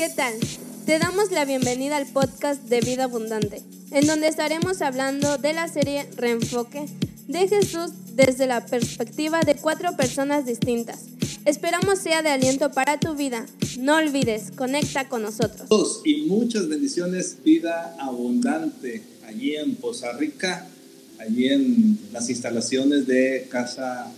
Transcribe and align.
¿Qué 0.00 0.08
tal? 0.08 0.32
Te 0.86 0.98
damos 0.98 1.30
la 1.30 1.44
bienvenida 1.44 1.98
al 1.98 2.06
podcast 2.06 2.62
de 2.70 2.80
Vida 2.80 3.04
Abundante, 3.04 3.60
en 3.90 4.06
donde 4.06 4.28
estaremos 4.28 4.80
hablando 4.80 5.36
de 5.36 5.52
la 5.52 5.68
serie 5.68 6.08
Reenfoque 6.16 6.86
de 7.28 7.46
Jesús 7.46 7.90
desde 8.14 8.46
la 8.46 8.64
perspectiva 8.64 9.42
de 9.42 9.56
cuatro 9.56 9.94
personas 9.98 10.46
distintas. 10.46 11.00
Esperamos 11.44 11.98
sea 11.98 12.22
de 12.22 12.30
aliento 12.30 12.72
para 12.72 12.98
tu 12.98 13.14
vida. 13.14 13.44
No 13.78 13.96
olvides, 13.96 14.52
conecta 14.56 15.06
con 15.10 15.20
nosotros. 15.20 15.68
Y 16.06 16.22
muchas 16.22 16.66
bendiciones, 16.66 17.36
Vida 17.44 17.94
Abundante, 18.00 19.02
allí 19.26 19.56
en 19.56 19.74
Poza 19.74 20.12
Rica, 20.12 20.66
allí 21.18 21.48
en 21.48 21.98
las 22.10 22.30
instalaciones 22.30 23.06
de 23.06 23.48
Casa 23.50 24.10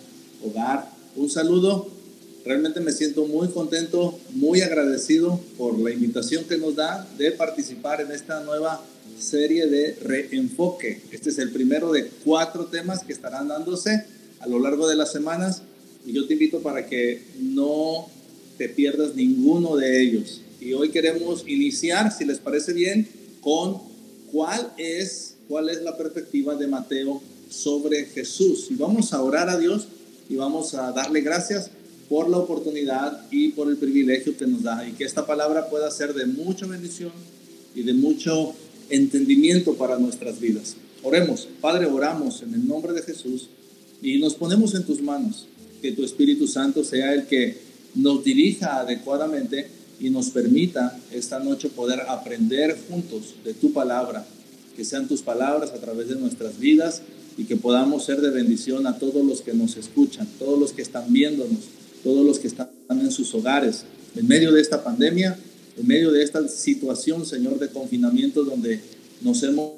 Hogar. 0.44 0.88
Un 1.16 1.28
saludo 1.28 2.01
Realmente 2.44 2.80
me 2.80 2.90
siento 2.90 3.24
muy 3.26 3.48
contento, 3.48 4.18
muy 4.32 4.62
agradecido 4.62 5.38
por 5.56 5.78
la 5.78 5.92
invitación 5.92 6.44
que 6.44 6.58
nos 6.58 6.74
da 6.74 7.08
de 7.16 7.30
participar 7.30 8.00
en 8.00 8.10
esta 8.10 8.42
nueva 8.42 8.84
serie 9.16 9.68
de 9.68 9.94
reenfoque. 10.02 11.02
Este 11.12 11.30
es 11.30 11.38
el 11.38 11.52
primero 11.52 11.92
de 11.92 12.08
cuatro 12.24 12.66
temas 12.66 13.04
que 13.04 13.12
estarán 13.12 13.46
dándose 13.46 14.04
a 14.40 14.48
lo 14.48 14.58
largo 14.58 14.88
de 14.88 14.96
las 14.96 15.12
semanas 15.12 15.62
y 16.04 16.14
yo 16.14 16.26
te 16.26 16.32
invito 16.32 16.60
para 16.62 16.86
que 16.86 17.22
no 17.38 18.08
te 18.58 18.68
pierdas 18.68 19.14
ninguno 19.14 19.76
de 19.76 20.02
ellos. 20.02 20.40
Y 20.60 20.72
hoy 20.72 20.90
queremos 20.90 21.44
iniciar, 21.46 22.12
si 22.12 22.24
les 22.24 22.38
parece 22.38 22.72
bien, 22.72 23.08
con 23.40 23.80
cuál 24.32 24.72
es, 24.78 25.36
cuál 25.46 25.68
es 25.68 25.80
la 25.82 25.96
perspectiva 25.96 26.56
de 26.56 26.66
Mateo 26.66 27.22
sobre 27.48 28.06
Jesús. 28.06 28.66
Y 28.70 28.74
vamos 28.74 29.12
a 29.12 29.22
orar 29.22 29.48
a 29.48 29.58
Dios 29.58 29.86
y 30.28 30.34
vamos 30.34 30.74
a 30.74 30.90
darle 30.90 31.20
gracias 31.20 31.70
por 32.08 32.28
la 32.28 32.38
oportunidad 32.38 33.26
y 33.30 33.48
por 33.50 33.68
el 33.68 33.76
privilegio 33.76 34.36
que 34.36 34.46
nos 34.46 34.62
da 34.62 34.86
y 34.86 34.92
que 34.92 35.04
esta 35.04 35.26
palabra 35.26 35.68
pueda 35.68 35.90
ser 35.90 36.14
de 36.14 36.26
mucha 36.26 36.66
bendición 36.66 37.12
y 37.74 37.82
de 37.82 37.94
mucho 37.94 38.54
entendimiento 38.90 39.74
para 39.74 39.98
nuestras 39.98 40.40
vidas. 40.40 40.76
Oremos, 41.02 41.48
Padre, 41.60 41.86
oramos 41.86 42.42
en 42.42 42.54
el 42.54 42.66
nombre 42.66 42.92
de 42.92 43.02
Jesús 43.02 43.48
y 44.02 44.18
nos 44.18 44.34
ponemos 44.34 44.74
en 44.74 44.84
tus 44.84 45.00
manos, 45.00 45.46
que 45.80 45.92
tu 45.92 46.04
Espíritu 46.04 46.46
Santo 46.46 46.84
sea 46.84 47.14
el 47.14 47.26
que 47.26 47.56
nos 47.94 48.22
dirija 48.24 48.80
adecuadamente 48.80 49.68
y 50.00 50.10
nos 50.10 50.30
permita 50.30 50.98
esta 51.12 51.38
noche 51.38 51.68
poder 51.68 52.00
aprender 52.08 52.78
juntos 52.88 53.34
de 53.44 53.54
tu 53.54 53.72
palabra, 53.72 54.26
que 54.76 54.84
sean 54.84 55.08
tus 55.08 55.22
palabras 55.22 55.70
a 55.70 55.80
través 55.80 56.08
de 56.08 56.16
nuestras 56.16 56.58
vidas 56.58 57.02
y 57.38 57.44
que 57.44 57.56
podamos 57.56 58.04
ser 58.04 58.20
de 58.20 58.30
bendición 58.30 58.86
a 58.86 58.98
todos 58.98 59.24
los 59.24 59.40
que 59.40 59.54
nos 59.54 59.76
escuchan, 59.76 60.28
todos 60.38 60.58
los 60.58 60.72
que 60.72 60.82
están 60.82 61.12
viéndonos 61.12 61.60
todos 62.02 62.24
los 62.24 62.38
que 62.38 62.48
están 62.48 62.68
en 62.90 63.10
sus 63.10 63.34
hogares, 63.34 63.84
en 64.16 64.26
medio 64.26 64.52
de 64.52 64.60
esta 64.60 64.82
pandemia, 64.82 65.38
en 65.76 65.86
medio 65.86 66.10
de 66.10 66.22
esta 66.22 66.46
situación, 66.48 67.24
Señor, 67.24 67.58
de 67.58 67.68
confinamiento 67.68 68.44
donde 68.44 68.80
nos 69.20 69.42
hemos, 69.42 69.72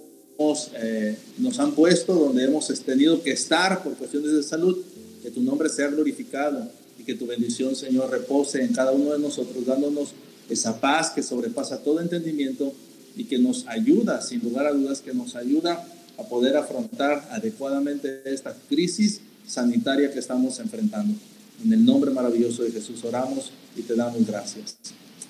eh, 0.75 1.17
nos 1.39 1.59
han 1.59 1.73
puesto, 1.73 2.15
donde 2.15 2.45
hemos 2.45 2.67
tenido 2.85 3.23
que 3.23 3.33
estar 3.33 3.83
por 3.83 3.95
cuestiones 3.95 4.33
de 4.33 4.43
salud, 4.43 4.79
que 5.23 5.31
tu 5.31 5.43
nombre 5.43 5.69
sea 5.69 5.89
glorificado 5.89 6.69
y 6.99 7.05
que 7.05 7.15
tu 7.15 7.27
bendición, 7.27 7.77
Señor, 7.77 8.11
repose 8.11 8.63
en 8.63 8.73
cada 8.73 8.93
uno 8.93 9.13
de 9.13 9.19
nosotros, 9.19 9.65
dándonos 9.67 10.11
esa 10.49 10.81
paz 10.81 11.11
que 11.11 11.23
sobrepasa 11.23 11.83
todo 11.83 12.01
entendimiento 12.01 12.73
y 13.17 13.25
que 13.25 13.39
nos 13.39 13.67
ayuda, 13.69 14.21
sin 14.21 14.41
lugar 14.41 14.67
a 14.67 14.73
dudas, 14.73 15.01
que 15.01 15.15
nos 15.15 15.37
ayuda 15.37 15.87
a 16.19 16.23
poder 16.25 16.57
afrontar 16.57 17.29
adecuadamente 17.31 18.23
esta 18.25 18.57
crisis 18.69 19.21
sanitaria 19.47 20.13
que 20.13 20.19
estamos 20.19 20.59
enfrentando. 20.59 21.15
En 21.63 21.73
el 21.73 21.85
nombre 21.85 22.11
maravilloso 22.11 22.63
de 22.63 22.73
Jesús 22.73 23.05
oramos 23.05 23.53
y 23.77 23.83
te 23.83 23.95
damos 23.95 24.27
gracias. 24.27 24.77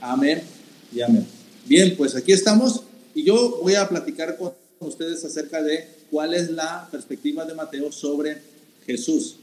Amén 0.00 0.42
y 0.94 1.00
amén. 1.00 1.26
Bien, 1.66 1.94
pues 1.96 2.14
aquí 2.14 2.32
estamos 2.32 2.82
y 3.14 3.24
yo 3.24 3.60
voy 3.62 3.74
a 3.74 3.88
platicar 3.88 4.36
con 4.36 4.52
ustedes 4.80 5.24
acerca 5.24 5.62
de 5.62 5.88
cuál 6.10 6.34
es 6.34 6.50
la 6.50 6.88
perspectiva 6.90 7.44
de 7.44 7.54
Mateo 7.54 7.90
sobre 7.92 8.38
Jesús. 8.86 9.36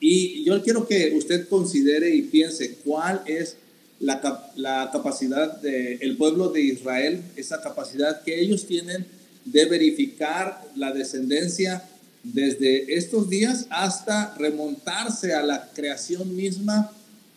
Y 0.00 0.44
yo 0.44 0.62
quiero 0.62 0.86
que 0.86 1.14
usted 1.16 1.48
considere 1.48 2.14
y 2.14 2.22
piense 2.22 2.76
cuál 2.84 3.22
es 3.26 3.56
la, 3.98 4.52
la 4.56 4.90
capacidad 4.92 5.60
del 5.60 6.16
pueblo 6.16 6.48
de 6.48 6.62
Israel, 6.62 7.22
esa 7.36 7.60
capacidad 7.60 8.22
que 8.22 8.40
ellos 8.40 8.66
tienen 8.66 9.06
de 9.44 9.64
verificar 9.66 10.62
la 10.76 10.92
descendencia 10.92 11.84
desde 12.22 12.94
estos 12.94 13.28
días 13.28 13.66
hasta 13.70 14.34
remontarse 14.36 15.34
a 15.34 15.42
la 15.42 15.70
creación 15.72 16.34
misma 16.36 16.92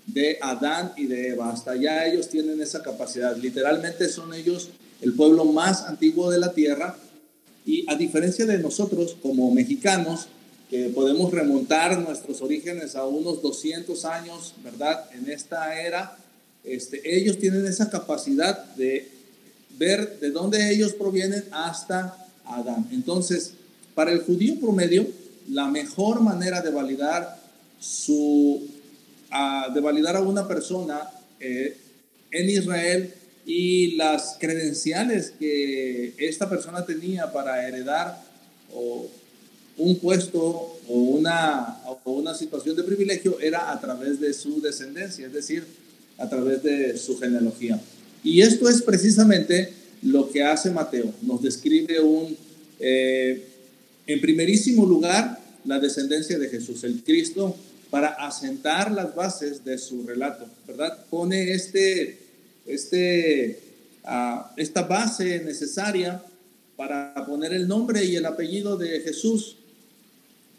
de 0.07 0.37
Adán 0.41 0.93
y 0.97 1.05
de 1.07 1.29
Eva. 1.29 1.49
Hasta 1.49 1.71
allá 1.71 2.05
ellos 2.05 2.29
tienen 2.29 2.61
esa 2.61 2.83
capacidad. 2.83 3.35
Literalmente 3.37 4.09
son 4.09 4.33
ellos 4.33 4.69
el 5.01 5.13
pueblo 5.13 5.45
más 5.45 5.83
antiguo 5.83 6.29
de 6.31 6.39
la 6.39 6.53
tierra 6.53 6.97
y 7.65 7.89
a 7.89 7.95
diferencia 7.95 8.45
de 8.45 8.59
nosotros 8.59 9.15
como 9.21 9.51
mexicanos, 9.51 10.27
que 10.69 10.89
podemos 10.89 11.31
remontar 11.31 11.99
nuestros 11.99 12.41
orígenes 12.41 12.95
a 12.95 13.05
unos 13.05 13.41
200 13.41 14.05
años, 14.05 14.53
¿verdad? 14.63 15.05
En 15.13 15.29
esta 15.29 15.79
era, 15.79 16.17
este, 16.63 17.15
ellos 17.15 17.37
tienen 17.37 17.65
esa 17.65 17.89
capacidad 17.89 18.65
de 18.75 19.07
ver 19.77 20.19
de 20.19 20.31
dónde 20.31 20.73
ellos 20.73 20.93
provienen 20.93 21.43
hasta 21.51 22.17
Adán. 22.45 22.87
Entonces, 22.91 23.53
para 23.95 24.11
el 24.11 24.19
judío 24.19 24.59
promedio, 24.59 25.07
la 25.49 25.67
mejor 25.67 26.21
manera 26.21 26.61
de 26.61 26.71
validar 26.71 27.39
su, 27.79 28.67
de 29.73 29.79
validar 29.81 30.15
a 30.15 30.21
una 30.21 30.47
persona 30.47 31.01
eh, 31.39 31.77
en 32.31 32.49
Israel 32.49 33.13
y 33.45 33.95
las 33.95 34.37
credenciales 34.39 35.33
que 35.37 36.13
esta 36.17 36.49
persona 36.49 36.85
tenía 36.85 37.31
para 37.31 37.67
heredar 37.67 38.23
o 38.73 39.07
un 39.77 39.97
puesto 39.99 40.39
o 40.87 40.93
una, 40.93 41.79
o 42.05 42.11
una 42.11 42.33
situación 42.33 42.75
de 42.75 42.83
privilegio 42.83 43.39
era 43.39 43.71
a 43.71 43.79
través 43.79 44.19
de 44.19 44.33
su 44.33 44.61
descendencia, 44.61 45.27
es 45.27 45.33
decir, 45.33 45.65
a 46.17 46.29
través 46.29 46.63
de 46.63 46.97
su 46.97 47.19
genealogía. 47.19 47.81
Y 48.23 48.41
esto 48.41 48.69
es 48.69 48.81
precisamente 48.81 49.73
lo 50.01 50.29
que 50.29 50.43
hace 50.43 50.69
Mateo. 50.69 51.13
Nos 51.21 51.41
describe 51.41 51.99
un, 51.99 52.37
eh, 52.79 53.52
en 54.07 54.21
primerísimo 54.21 54.85
lugar, 54.85 55.39
la 55.65 55.79
descendencia 55.79 56.37
de 56.37 56.49
Jesús, 56.49 56.83
el 56.83 57.03
Cristo, 57.03 57.55
para 57.89 58.09
asentar 58.09 58.91
las 58.91 59.15
bases 59.15 59.63
de 59.63 59.77
su 59.77 60.05
relato, 60.05 60.45
¿verdad? 60.67 61.05
Pone 61.09 61.53
este, 61.53 62.19
este, 62.65 63.59
uh, 64.03 64.41
esta 64.57 64.83
base 64.83 65.43
necesaria 65.43 66.23
para 66.75 67.13
poner 67.27 67.53
el 67.53 67.67
nombre 67.67 68.03
y 68.03 68.15
el 68.15 68.25
apellido 68.25 68.77
de 68.77 68.99
Jesús. 69.01 69.57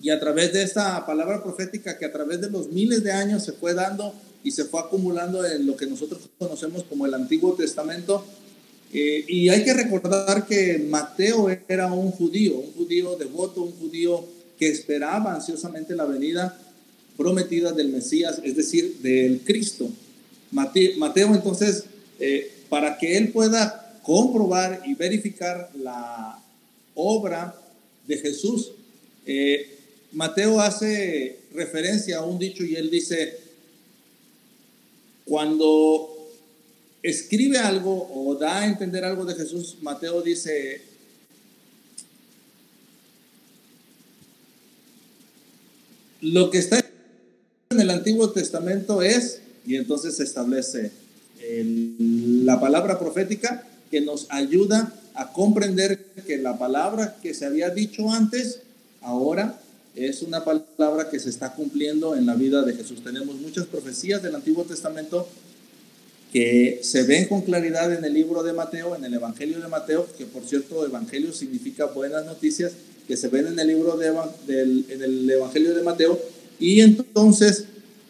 Y 0.00 0.10
a 0.10 0.20
través 0.20 0.52
de 0.52 0.62
esta 0.62 1.04
palabra 1.06 1.42
profética 1.42 1.98
que 1.98 2.04
a 2.04 2.12
través 2.12 2.40
de 2.40 2.50
los 2.50 2.68
miles 2.68 3.02
de 3.02 3.12
años 3.12 3.42
se 3.42 3.52
fue 3.52 3.74
dando 3.74 4.14
y 4.44 4.50
se 4.50 4.64
fue 4.64 4.80
acumulando 4.80 5.44
en 5.44 5.66
lo 5.66 5.76
que 5.76 5.86
nosotros 5.86 6.28
conocemos 6.38 6.84
como 6.84 7.06
el 7.06 7.14
Antiguo 7.14 7.54
Testamento, 7.54 8.24
eh, 8.96 9.24
y 9.26 9.48
hay 9.48 9.64
que 9.64 9.74
recordar 9.74 10.46
que 10.46 10.78
Mateo 10.78 11.48
era 11.68 11.92
un 11.92 12.12
judío, 12.12 12.58
un 12.58 12.72
judío 12.74 13.16
devoto, 13.16 13.62
un 13.62 13.72
judío 13.72 14.24
que 14.56 14.68
esperaba 14.68 15.34
ansiosamente 15.34 15.96
la 15.96 16.04
venida 16.04 16.56
prometida 17.16 17.72
del 17.72 17.88
Mesías, 17.88 18.40
es 18.44 18.54
decir, 18.54 18.98
del 19.02 19.40
Cristo. 19.40 19.90
Mateo, 20.52 21.34
entonces, 21.34 21.86
eh, 22.20 22.52
para 22.68 22.96
que 22.96 23.16
él 23.16 23.32
pueda 23.32 23.98
comprobar 24.04 24.82
y 24.86 24.94
verificar 24.94 25.70
la 25.76 26.38
obra 26.94 27.60
de 28.06 28.18
Jesús, 28.18 28.70
eh, 29.26 29.76
Mateo 30.12 30.60
hace 30.60 31.40
referencia 31.52 32.18
a 32.18 32.24
un 32.24 32.38
dicho 32.38 32.64
y 32.64 32.76
él 32.76 32.92
dice, 32.92 33.38
cuando 35.24 36.13
escribe 37.04 37.58
algo 37.58 38.08
o 38.14 38.34
da 38.34 38.60
a 38.60 38.66
entender 38.66 39.04
algo 39.04 39.26
de 39.26 39.34
Jesús, 39.34 39.76
Mateo 39.82 40.22
dice, 40.22 40.80
lo 46.22 46.50
que 46.50 46.58
está 46.58 46.82
en 47.68 47.80
el 47.80 47.90
Antiguo 47.90 48.30
Testamento 48.30 49.02
es, 49.02 49.40
y 49.66 49.76
entonces 49.76 50.16
se 50.16 50.24
establece 50.24 50.92
la 51.98 52.58
palabra 52.58 52.98
profética 52.98 53.68
que 53.90 54.00
nos 54.00 54.26
ayuda 54.30 54.94
a 55.12 55.30
comprender 55.30 56.06
que 56.26 56.38
la 56.38 56.58
palabra 56.58 57.18
que 57.22 57.34
se 57.34 57.44
había 57.44 57.68
dicho 57.68 58.10
antes, 58.10 58.60
ahora 59.02 59.60
es 59.94 60.22
una 60.22 60.42
palabra 60.42 61.10
que 61.10 61.20
se 61.20 61.28
está 61.28 61.54
cumpliendo 61.54 62.16
en 62.16 62.24
la 62.24 62.34
vida 62.34 62.62
de 62.62 62.72
Jesús. 62.72 63.04
Tenemos 63.04 63.36
muchas 63.36 63.66
profecías 63.66 64.22
del 64.22 64.34
Antiguo 64.34 64.64
Testamento 64.64 65.28
que 66.34 66.80
se 66.82 67.04
ven 67.04 67.28
con 67.28 67.42
claridad 67.42 67.92
en 67.92 68.04
el 68.04 68.12
libro 68.12 68.42
de 68.42 68.52
Mateo, 68.52 68.96
en 68.96 69.04
el 69.04 69.14
Evangelio 69.14 69.60
de 69.60 69.68
Mateo, 69.68 70.04
que 70.18 70.26
por 70.26 70.42
cierto, 70.42 70.84
Evangelio 70.84 71.32
significa 71.32 71.84
buenas 71.84 72.26
noticias, 72.26 72.72
que 73.06 73.16
se 73.16 73.28
ven 73.28 73.46
en 73.46 73.56
el 73.60 73.68
libro 73.68 73.96
de, 73.96 74.12
del, 74.44 74.84
en 74.88 75.02
el 75.04 75.30
Evangelio 75.30 75.72
de 75.76 75.84
Mateo, 75.84 76.20
y 76.58 76.80
entonces 76.80 77.66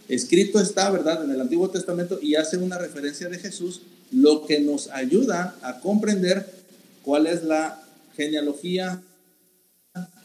escrito 0.09 0.59
está, 0.59 0.91
¿verdad?, 0.91 1.23
en 1.23 1.33
el 1.33 1.41
Antiguo 1.43 1.69
Testamento 1.69 2.19
y 2.23 2.37
hace 2.37 2.57
una 2.57 2.79
referencia 2.79 3.29
de 3.29 3.39
Jesús 3.39 3.83
lo 4.11 4.47
que 4.47 4.59
nos 4.59 4.89
ayuda 4.89 5.59
a 5.61 5.81
comprender 5.81 6.47
cuál 7.03 7.27
es 7.27 7.45
la 7.45 7.83
genealogía, 8.17 9.03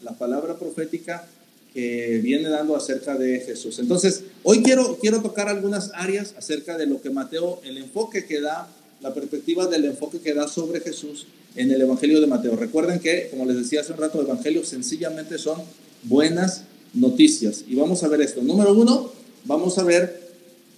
la 0.00 0.12
palabra 0.12 0.58
profética 0.58 1.26
que 1.72 2.20
viene 2.22 2.48
dando 2.48 2.76
acerca 2.76 3.16
de 3.16 3.40
Jesús. 3.40 3.78
Entonces, 3.78 4.24
hoy 4.42 4.62
quiero, 4.62 4.98
quiero 5.00 5.22
tocar 5.22 5.48
algunas 5.48 5.92
áreas 5.94 6.34
acerca 6.36 6.76
de 6.76 6.86
lo 6.86 7.00
que 7.00 7.10
Mateo, 7.10 7.60
el 7.64 7.78
enfoque 7.78 8.26
que 8.26 8.40
da, 8.40 8.68
la 9.00 9.14
perspectiva 9.14 9.66
del 9.66 9.86
enfoque 9.86 10.18
que 10.18 10.34
da 10.34 10.46
sobre 10.48 10.80
Jesús 10.80 11.26
en 11.56 11.70
el 11.70 11.80
Evangelio 11.80 12.20
de 12.20 12.26
Mateo. 12.26 12.56
Recuerden 12.56 13.00
que, 13.00 13.28
como 13.30 13.46
les 13.46 13.56
decía 13.56 13.80
hace 13.80 13.92
un 13.92 13.98
rato, 13.98 14.20
Evangelios 14.20 14.68
sencillamente 14.68 15.38
son 15.38 15.58
buenas 16.02 16.64
noticias. 16.92 17.64
Y 17.66 17.76
vamos 17.76 18.02
a 18.02 18.08
ver 18.08 18.20
esto. 18.20 18.42
Número 18.42 18.74
uno, 18.74 19.12
vamos 19.44 19.78
a 19.78 19.84
ver 19.84 20.20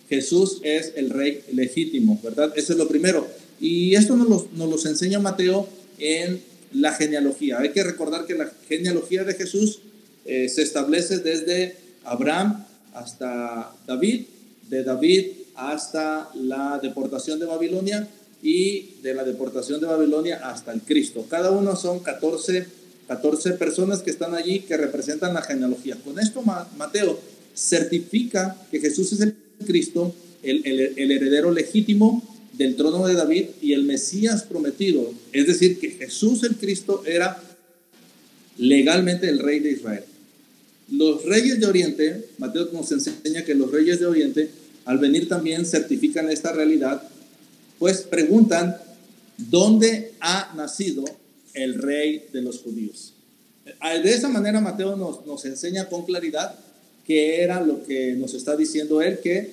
Jesús 0.09 0.61
es 0.63 0.93
el 0.97 1.11
rey 1.11 1.43
legítimo, 1.53 2.21
¿verdad? 2.23 2.53
Eso 2.55 2.73
es 2.73 2.79
lo 2.79 2.87
primero. 2.87 3.27
Y 3.61 3.95
esto 3.95 4.17
nos 4.17 4.53
nos 4.53 4.69
los 4.69 4.87
enseña 4.87 5.19
Mateo 5.19 5.69
en 5.99 6.43
la 6.73 6.93
genealogía. 6.93 7.59
Hay 7.61 7.71
que 7.71 7.83
recordar 7.83 8.27
que 8.27 8.35
la 8.35 8.51
genealogía 8.69 9.25
de 9.25 9.35
Jesús 9.35 9.81
eh, 10.25 10.49
se 10.49 10.63
establece 10.63 11.19
desde 11.19 11.77
Abraham 12.05 12.65
hasta 12.95 13.73
David, 13.87 14.27
de 14.69 14.85
David 14.85 15.27
hasta 15.55 16.31
la 16.35 16.79
deportación 16.83 17.39
de 17.39 17.47
Babilonia 17.47 18.09
y 18.43 18.97
de 19.03 19.15
la 19.15 19.25
deportación 19.25 19.81
de 19.81 19.87
Babilonia 19.87 20.41
hasta 20.49 20.73
el 20.73 20.83
Cristo. 20.83 21.27
Cada 21.29 21.51
uno 21.51 21.77
son 21.77 22.01
14, 22.01 22.67
14 23.07 23.53
personas 23.53 24.03
que 24.03 24.11
están 24.11 24.35
allí 24.35 24.61
que 24.61 24.77
representan 24.77 25.35
la 25.35 25.43
genealogía. 25.43 25.97
Con 26.05 26.19
esto 26.19 26.43
Mateo 26.43 27.19
certifica 27.55 28.57
que 28.71 28.81
Jesús 28.81 29.13
es 29.13 29.21
el 29.21 29.37
Cristo, 29.67 30.15
el, 30.43 30.67
el 30.67 31.11
heredero 31.11 31.51
legítimo 31.51 32.23
del 32.53 32.77
trono 32.77 33.07
de 33.07 33.15
David 33.15 33.47
y 33.61 33.73
el 33.73 33.85
Mesías 33.85 34.43
prometido. 34.43 35.13
Es 35.33 35.47
decir, 35.47 35.79
que 35.79 35.91
Jesús 35.91 36.43
el 36.43 36.57
Cristo 36.57 37.03
era 37.07 37.41
legalmente 38.59 39.29
el 39.29 39.39
rey 39.39 39.61
de 39.61 39.73
Israel. 39.73 40.05
Los 40.91 41.25
reyes 41.25 41.61
de 41.61 41.67
Oriente, 41.67 42.29
Mateo 42.39 42.69
nos 42.73 42.91
enseña 42.93 43.45
que 43.45 43.55
los 43.55 43.71
reyes 43.71 44.01
de 44.01 44.07
Oriente, 44.07 44.51
al 44.85 44.99
venir 44.99 45.29
también, 45.29 45.65
certifican 45.65 46.31
esta 46.31 46.53
realidad, 46.53 47.03
pues 47.79 48.03
preguntan, 48.03 48.77
¿dónde 49.39 50.13
ha 50.21 50.53
nacido 50.57 51.05
el 51.55 51.75
rey 51.75 52.27
de 52.33 52.43
los 52.43 52.61
judíos? 52.61 53.15
De 53.65 54.13
esa 54.13 54.29
manera 54.29 54.61
Mateo 54.61 54.97
nos, 54.97 55.25
nos 55.25 55.45
enseña 55.45 55.89
con 55.89 56.05
claridad 56.05 56.59
que 57.07 57.43
era 57.43 57.61
lo 57.61 57.85
que 57.85 58.13
nos 58.13 58.35
está 58.35 58.57
diciendo 58.57 59.03
él, 59.03 59.19
que 59.19 59.51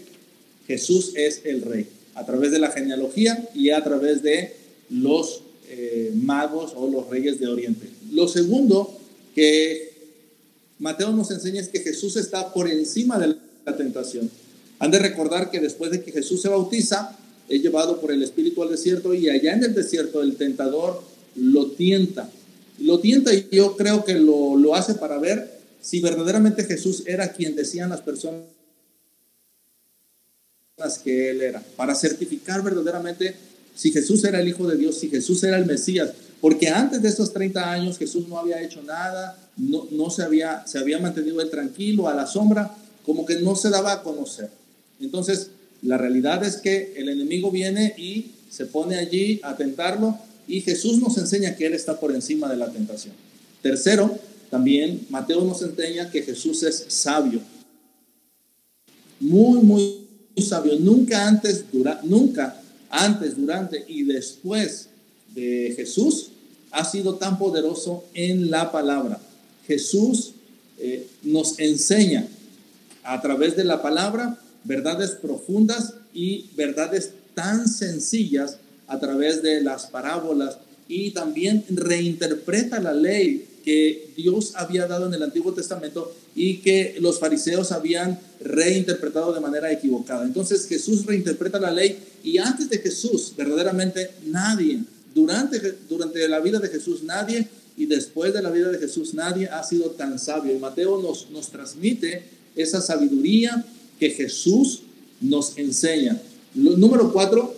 Jesús 0.68 1.14
es 1.16 1.42
el 1.46 1.62
rey, 1.64 1.88
a 2.16 2.26
través 2.26 2.52
de 2.52 2.60
la 2.60 2.72
genealogía 2.72 3.50
y 3.56 3.72
a 3.72 3.84
través 3.84 4.22
de 4.22 4.54
los 4.90 5.42
eh, 5.70 6.12
magos 6.16 6.74
o 6.76 6.90
los 6.90 7.10
reyes 7.10 7.40
de 7.40 7.48
Oriente. 7.48 7.88
Lo 8.12 8.28
segundo 8.28 8.98
que 9.34 9.89
Mateo 10.80 11.12
nos 11.12 11.30
enseña 11.32 11.62
es 11.62 11.68
que 11.68 11.82
Jesús 11.82 12.16
está 12.16 12.54
por 12.54 12.70
encima 12.70 13.20
de 13.20 13.36
la 13.66 13.78
tentación. 13.78 14.30
Han 14.80 14.92
de 14.92 15.00
recordar 15.00 15.52
que 15.52 15.60
después 15.60 15.92
de 15.92 16.02
que 16.02 16.12
Jesús 16.12 16.42
se 16.42 16.50
bautiza, 16.50 17.18
es 17.50 17.62
llevado 17.62 18.00
por 18.00 18.12
el 18.12 18.24
Espíritu 18.24 18.64
al 18.64 18.70
desierto 18.70 19.14
y 19.14 19.30
allá 19.30 19.54
en 19.54 19.64
el 19.64 19.74
desierto 19.74 20.22
el 20.22 20.36
tentador 20.36 21.04
lo 21.36 21.72
tienta. 21.72 22.30
Lo 22.80 23.00
tienta 23.00 23.34
y 23.34 23.48
yo 23.52 23.76
creo 23.76 24.06
que 24.06 24.14
lo, 24.16 24.56
lo 24.56 24.76
hace 24.76 24.94
para 24.96 25.18
ver 25.20 25.60
si 25.82 26.00
verdaderamente 26.00 26.64
Jesús 26.64 27.04
era 27.06 27.34
quien 27.34 27.56
decían 27.56 27.90
las 27.90 28.02
personas 28.02 28.46
que 31.04 31.32
él 31.32 31.42
era, 31.42 31.62
para 31.76 31.94
certificar 31.94 32.64
verdaderamente 32.64 33.36
si 33.76 33.92
Jesús 33.92 34.24
era 34.24 34.40
el 34.40 34.48
Hijo 34.48 34.66
de 34.68 34.78
Dios, 34.78 34.98
si 34.98 35.10
Jesús 35.10 35.44
era 35.44 35.58
el 35.58 35.66
Mesías, 35.66 36.12
porque 36.42 36.70
antes 36.70 37.02
de 37.02 37.10
esos 37.10 37.34
30 37.34 37.72
años 37.72 37.98
Jesús 37.98 38.28
no 38.28 38.38
había 38.38 38.62
hecho 38.62 38.82
nada, 38.84 39.38
no, 39.58 39.88
no 39.92 40.10
se, 40.10 40.24
había, 40.24 40.66
se 40.66 40.80
había 40.80 41.00
mantenido 41.00 41.42
él 41.42 41.50
tranquilo, 41.50 42.08
a 42.08 42.14
la 42.14 42.26
sombra, 42.26 42.76
como 43.06 43.26
que 43.26 43.36
no 43.40 43.56
se 43.56 43.70
daba 43.70 43.94
a 43.94 44.04
conocer. 44.04 44.50
Entonces, 45.00 45.52
la 45.82 45.98
realidad 45.98 46.44
es 46.44 46.58
que 46.58 46.94
el 46.98 47.10
enemigo 47.10 47.52
viene 47.52 47.94
y 47.98 48.32
se 48.50 48.66
pone 48.66 48.98
allí 48.98 49.40
a 49.44 49.56
tentarlo 49.56 50.18
y 50.48 50.62
Jesús 50.62 51.00
nos 51.00 51.18
enseña 51.18 51.56
que 51.56 51.68
Él 51.68 51.74
está 51.74 52.00
por 52.00 52.14
encima 52.14 52.50
de 52.50 52.58
la 52.58 52.72
tentación. 52.72 53.14
Tercero, 53.62 54.18
también 54.50 55.06
Mateo 55.10 55.44
nos 55.44 55.62
enseña 55.62 56.10
que 56.10 56.24
Jesús 56.24 56.64
es 56.64 56.86
sabio. 56.88 57.40
Muy, 59.20 59.62
muy 59.62 60.08
sabio. 60.42 60.78
Nunca 60.80 61.28
antes, 61.28 61.72
dura, 61.72 62.00
nunca 62.04 62.60
antes, 62.90 63.38
durante 63.38 63.86
y 63.88 64.04
después 64.04 64.89
de 65.36 65.74
Jesús 65.76 66.32
ha 66.72 66.86
sido 66.86 67.16
tan 67.16 67.38
poderoso 67.38 68.06
en 68.14 68.52
la 68.52 68.72
palabra. 68.72 69.20
Jesús 69.68 70.34
eh, 70.80 71.08
nos 71.24 71.60
enseña 71.60 72.28
a 73.04 73.22
través 73.22 73.56
de 73.56 73.64
la 73.64 73.82
palabra 73.82 74.40
verdades 74.64 75.12
profundas 75.12 75.94
y 76.14 76.50
verdades 76.56 77.12
tan 77.34 77.68
sencillas 77.68 78.58
a 78.88 79.00
través 79.00 79.42
de 79.42 79.62
las 79.62 79.88
parábolas 79.88 80.58
y 80.88 81.12
también 81.12 81.64
reinterpreta 81.70 82.80
la 82.80 82.94
ley 82.94 83.46
que 83.64 84.12
Dios 84.16 84.54
había 84.56 84.88
dado 84.88 85.08
en 85.08 85.14
el 85.14 85.24
Antiguo 85.24 85.54
Testamento 85.54 86.14
y 86.36 86.58
que 86.58 86.98
los 87.00 87.20
fariseos 87.20 87.72
habían 87.72 88.20
reinterpretado 88.40 89.34
de 89.34 89.40
manera 89.40 89.72
equivocada. 89.72 90.26
Entonces 90.26 90.68
Jesús 90.68 91.06
reinterpreta 91.06 91.60
la 91.60 91.72
ley 91.72 92.00
y 92.24 92.38
antes 92.38 92.70
de 92.70 92.80
Jesús 92.80 93.34
verdaderamente 93.38 94.10
nadie, 94.26 94.82
durante, 95.14 95.60
durante 95.88 96.28
la 96.28 96.40
vida 96.40 96.60
de 96.60 96.70
Jesús 96.70 97.04
nadie 97.04 97.48
y 97.78 97.86
después 97.86 98.34
de 98.34 98.42
la 98.42 98.50
vida 98.50 98.70
de 98.70 98.78
Jesús 98.78 99.14
nadie 99.14 99.48
ha 99.48 99.64
sido 99.64 99.92
tan 99.92 100.20
sabio. 100.20 100.54
Y 100.54 100.60
Mateo 100.60 101.02
nos, 101.02 101.30
nos 101.30 101.50
transmite 101.50 102.24
esa 102.56 102.82
sabiduría 102.82 103.66
que 104.00 104.10
Jesús 104.10 104.82
nos 105.22 105.58
enseña. 105.58 106.22
número 106.54 107.12
cuatro, 107.12 107.56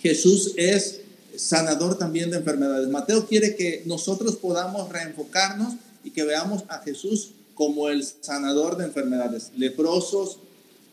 Jesús 0.00 0.52
es 0.56 1.00
sanador 1.36 1.98
también 1.98 2.30
de 2.30 2.38
enfermedades. 2.38 2.88
Mateo 2.88 3.26
quiere 3.26 3.56
que 3.56 3.82
nosotros 3.86 4.36
podamos 4.36 4.90
reenfocarnos 4.90 5.74
y 6.04 6.10
que 6.10 6.24
veamos 6.24 6.64
a 6.68 6.78
Jesús 6.78 7.30
como 7.54 7.88
el 7.88 8.04
sanador 8.04 8.76
de 8.76 8.84
enfermedades. 8.84 9.50
Leprosos, 9.56 10.38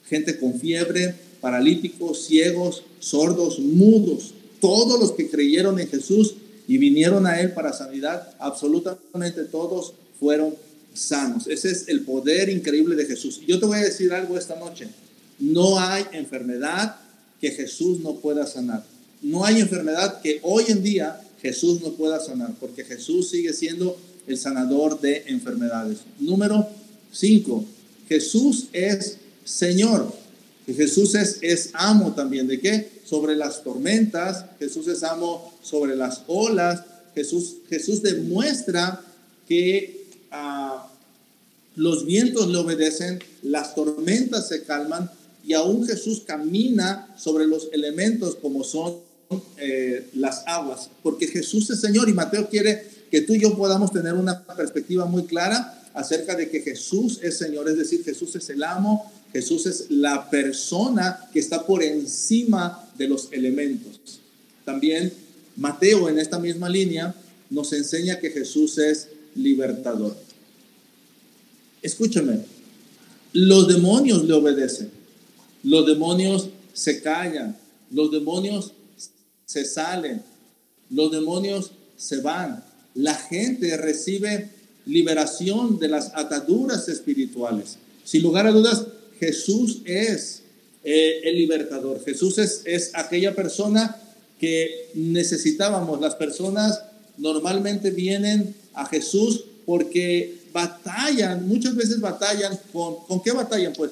gente 0.08 0.40
con 0.40 0.60
fiebre, 0.60 1.16
paralíticos, 1.42 2.26
ciegos, 2.26 2.84
sordos, 3.00 3.60
mudos, 3.60 4.34
todos 4.64 4.98
los 4.98 5.12
que 5.12 5.30
creyeron 5.30 5.78
en 5.78 5.90
Jesús 5.90 6.36
y 6.70 6.78
vinieron 6.78 7.28
a 7.28 7.42
Él 7.42 7.52
para 7.52 7.74
sanidad, 7.74 8.34
absolutamente 8.40 9.44
todos 9.44 9.94
fueron 10.22 10.56
sanos. 10.94 11.48
Ese 11.48 11.70
es 11.70 11.90
el 11.90 12.06
poder 12.06 12.48
increíble 12.48 12.96
de 12.96 13.06
Jesús. 13.06 13.42
Yo 13.46 13.60
te 13.60 13.66
voy 13.66 13.80
a 13.80 13.84
decir 13.84 14.14
algo 14.14 14.38
esta 14.38 14.56
noche. 14.56 14.88
No 15.38 15.82
hay 15.82 16.06
enfermedad 16.14 16.96
que 17.42 17.52
Jesús 17.52 18.00
no 18.00 18.16
pueda 18.16 18.48
sanar. 18.48 18.86
No 19.22 19.44
hay 19.44 19.60
enfermedad 19.60 20.22
que 20.22 20.40
hoy 20.44 20.64
en 20.70 20.82
día 20.82 21.20
Jesús 21.42 21.82
no 21.82 21.92
pueda 21.96 22.22
sanar, 22.22 22.54
porque 22.58 22.86
Jesús 22.86 23.32
sigue 23.32 23.52
siendo 23.52 23.98
el 24.28 24.38
sanador 24.38 25.02
de 25.02 25.26
enfermedades. 25.28 25.98
Número 26.22 26.70
5. 27.12 27.66
Jesús 28.08 28.68
es 28.72 29.18
Señor. 29.44 30.23
Jesús 30.68 31.16
es, 31.16 31.40
es 31.42 31.72
amo 31.74 32.14
también. 32.14 32.48
¿De 32.48 32.60
qué? 32.60 32.94
sobre 33.14 33.36
las 33.36 33.64
tormentas, 33.64 34.46
Jesús 34.58 34.88
es 34.88 35.04
amo 35.04 35.54
sobre 35.62 35.96
las 35.96 36.24
olas, 36.26 36.84
Jesús, 37.14 37.58
Jesús 37.70 38.02
demuestra 38.02 39.02
que 39.48 40.08
ah, 40.32 40.90
los 41.76 42.06
vientos 42.06 42.48
le 42.48 42.58
obedecen, 42.58 43.20
las 43.44 43.76
tormentas 43.76 44.48
se 44.48 44.64
calman 44.64 45.12
y 45.46 45.54
aún 45.54 45.86
Jesús 45.86 46.24
camina 46.26 47.14
sobre 47.18 47.46
los 47.46 47.70
elementos 47.72 48.36
como 48.36 48.64
son 48.64 48.96
eh, 49.58 50.08
las 50.16 50.44
aguas, 50.48 50.90
porque 51.04 51.28
Jesús 51.28 51.70
es 51.70 51.82
Señor 51.82 52.10
y 52.10 52.14
Mateo 52.14 52.50
quiere 52.50 52.84
que 53.12 53.22
tú 53.22 53.34
y 53.34 53.42
yo 53.42 53.56
podamos 53.56 53.92
tener 53.92 54.14
una 54.16 54.44
perspectiva 54.44 55.06
muy 55.06 55.26
clara 55.26 55.83
acerca 55.94 56.36
de 56.36 56.50
que 56.50 56.62
Jesús 56.62 57.20
es 57.22 57.38
Señor, 57.38 57.70
es 57.70 57.78
decir, 57.78 58.04
Jesús 58.04 58.36
es 58.36 58.50
el 58.50 58.64
amo, 58.64 59.12
Jesús 59.32 59.66
es 59.66 59.86
la 59.90 60.30
persona 60.30 61.30
que 61.32 61.40
está 61.40 61.66
por 61.66 61.84
encima 61.84 62.88
de 62.98 63.08
los 63.08 63.30
elementos. 63.32 64.20
También 64.66 65.14
Mateo 65.56 66.10
en 66.10 66.20
esta 66.20 66.40
misma 66.40 66.70
línea 66.70 67.16
nos 67.50 67.74
enseña 67.74 68.20
que 68.20 68.32
Jesús 68.32 68.78
es 68.78 69.08
libertador. 69.36 70.16
Escúchame, 71.82 72.40
los 73.34 73.68
demonios 73.68 74.24
le 74.24 74.34
obedecen, 74.34 74.90
los 75.64 75.86
demonios 75.86 76.50
se 76.74 77.02
callan, 77.02 77.58
los 77.92 78.12
demonios 78.12 78.74
se 79.46 79.66
salen, 79.66 80.24
los 80.90 81.12
demonios 81.12 81.72
se 81.98 82.22
van, 82.22 82.64
la 82.96 83.16
gente 83.16 83.76
recibe 83.78 84.50
liberación 84.86 85.80
de 85.80 85.88
las 85.88 86.12
ataduras 86.16 86.90
espirituales. 86.90 87.78
Sin 88.04 88.24
lugar 88.24 88.48
a 88.48 88.52
dudas, 88.52 88.86
Jesús 89.20 89.82
es 89.86 90.42
eh, 90.84 91.22
el 91.24 91.38
libertador. 91.38 92.04
Jesús 92.04 92.38
es, 92.38 92.62
es 92.66 92.92
aquella 92.94 93.36
persona 93.36 93.98
que 94.40 94.90
necesitábamos. 94.96 96.02
Las 96.02 96.16
personas 96.16 96.82
normalmente 97.18 97.92
vienen 97.92 98.56
a 98.74 98.86
Jesús 98.86 99.46
porque 99.66 100.44
batallan, 100.52 101.48
muchas 101.48 101.76
veces 101.76 102.00
batallan 102.00 102.60
con, 102.72 102.96
¿con 103.08 103.22
qué 103.22 103.32
batallan? 103.32 103.74
Pues 103.74 103.92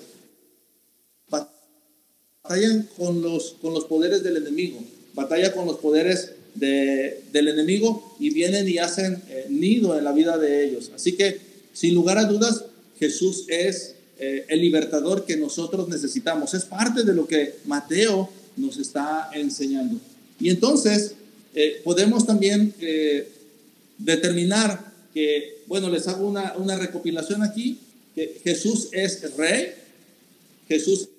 batallan 1.30 2.90
con 2.98 3.22
los, 3.22 3.56
con 3.62 3.74
los 3.74 3.86
poderes 3.86 4.24
del 4.24 4.38
enemigo, 4.38 4.80
batalla 5.14 5.54
con 5.54 5.66
los 5.66 5.78
poderes 5.78 6.34
de, 6.56 7.24
del 7.32 7.48
enemigo 7.48 8.16
y 8.20 8.30
vienen 8.32 8.68
y 8.68 8.78
hacen 8.78 9.22
eh, 9.30 9.48
nido 9.50 9.98
en 9.98 10.04
la 10.04 10.12
vida 10.12 10.38
de 10.38 10.66
ellos. 10.66 10.92
Así 10.94 11.14
que, 11.14 11.40
sin 11.74 11.94
lugar 11.94 12.18
a 12.18 12.26
dudas, 12.26 12.66
Jesús 13.00 13.46
es 13.48 13.96
eh, 14.20 14.46
el 14.50 14.62
libertador 14.62 15.26
que 15.26 15.38
nosotros 15.38 15.88
necesitamos. 15.90 16.54
Es 16.54 16.66
parte 16.66 17.04
de 17.04 17.14
lo 17.14 17.28
que 17.28 17.56
Mateo 17.66 18.30
nos 18.58 18.78
está 18.78 19.30
enseñando. 19.34 20.00
Y 20.40 20.50
entonces 20.50 21.16
eh, 21.56 21.82
podemos 21.84 22.26
también 22.26 22.74
determinar 23.98 24.92
que, 25.14 25.64
bueno, 25.68 25.90
les 25.90 26.08
hago 26.08 26.28
una, 26.28 26.54
una 26.58 26.78
recopilación 26.78 27.44
aquí, 27.44 27.80
que 28.16 28.40
Jesús 28.44 28.90
es 28.92 29.36
rey, 29.38 29.74
Jesús 30.68 31.10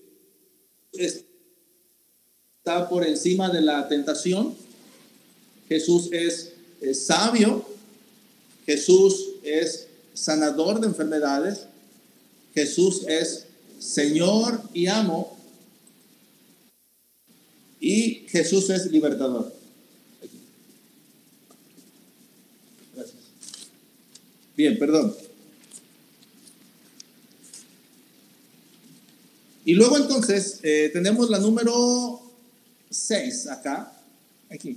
está 0.93 2.89
por 2.89 3.07
encima 3.07 3.51
de 3.51 3.63
la 3.63 3.89
tentación, 3.89 4.55
Jesús 5.73 6.11
es, 6.13 6.53
sabio, 6.99 7.67
Jesús 8.67 9.31
es 9.43 9.87
sanador 10.13 10.79
de 10.81 10.87
enfermedades, 10.87 11.61
Jesús 12.55 13.05
es 13.09 13.47
Señor 13.79 14.63
y 14.75 14.87
amo, 14.89 15.35
y 17.81 18.27
Jesús 18.29 18.69
es 18.69 18.85
libertador. 18.91 19.51
Gracias. 22.95 23.17
Bien, 24.55 24.79
perdón. 24.79 25.17
Y 29.65 29.73
luego 29.73 29.97
entonces 29.97 30.59
eh, 30.63 30.91
tenemos 30.93 31.31
la 31.31 31.39
número 31.39 32.21
6 32.91 33.47
acá, 33.47 33.99
aquí. 34.51 34.77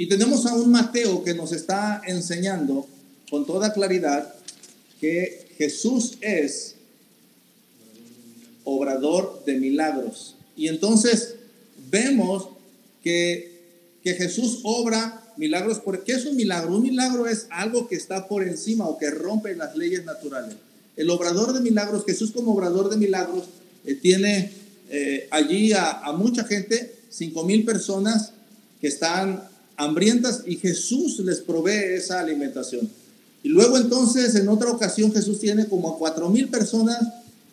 Y 0.00 0.06
tenemos 0.06 0.46
a 0.46 0.54
un 0.54 0.70
Mateo 0.70 1.22
que 1.22 1.34
nos 1.34 1.52
está 1.52 2.00
enseñando 2.06 2.88
con 3.28 3.44
toda 3.44 3.74
claridad 3.74 4.34
que 4.98 5.46
Jesús 5.58 6.16
es 6.22 6.76
obrador 8.64 9.42
de 9.44 9.58
milagros. 9.58 10.36
Y 10.56 10.68
entonces 10.68 11.34
vemos 11.90 12.48
que, 13.04 13.60
que 14.02 14.14
Jesús 14.14 14.60
obra 14.62 15.22
milagros. 15.36 15.80
porque 15.80 16.12
es 16.12 16.24
un 16.24 16.34
milagro? 16.34 16.76
Un 16.76 16.82
milagro 16.84 17.26
es 17.26 17.46
algo 17.50 17.86
que 17.86 17.96
está 17.96 18.26
por 18.26 18.42
encima 18.42 18.88
o 18.88 18.96
que 18.96 19.10
rompe 19.10 19.54
las 19.54 19.76
leyes 19.76 20.06
naturales. 20.06 20.56
El 20.96 21.10
obrador 21.10 21.52
de 21.52 21.60
milagros, 21.60 22.06
Jesús 22.06 22.30
como 22.30 22.54
obrador 22.54 22.88
de 22.88 22.96
milagros, 22.96 23.50
eh, 23.84 23.96
tiene 23.96 24.50
eh, 24.88 25.28
allí 25.30 25.74
a, 25.74 25.90
a, 25.90 26.14
mucha 26.14 26.44
gente, 26.44 26.90
cinco 27.10 27.44
mil 27.44 27.66
personas 27.66 28.32
que 28.80 28.88
están 28.88 29.50
hambrientas 29.84 30.42
y 30.46 30.56
Jesús 30.56 31.18
les 31.20 31.40
provee 31.40 31.94
esa 31.94 32.20
alimentación. 32.20 32.88
Y 33.42 33.48
luego 33.48 33.78
entonces 33.78 34.34
en 34.34 34.48
otra 34.48 34.70
ocasión 34.70 35.12
Jesús 35.12 35.40
tiene 35.40 35.66
como 35.66 35.90
a 35.90 35.98
cuatro 35.98 36.28
mil 36.28 36.48
personas 36.48 36.98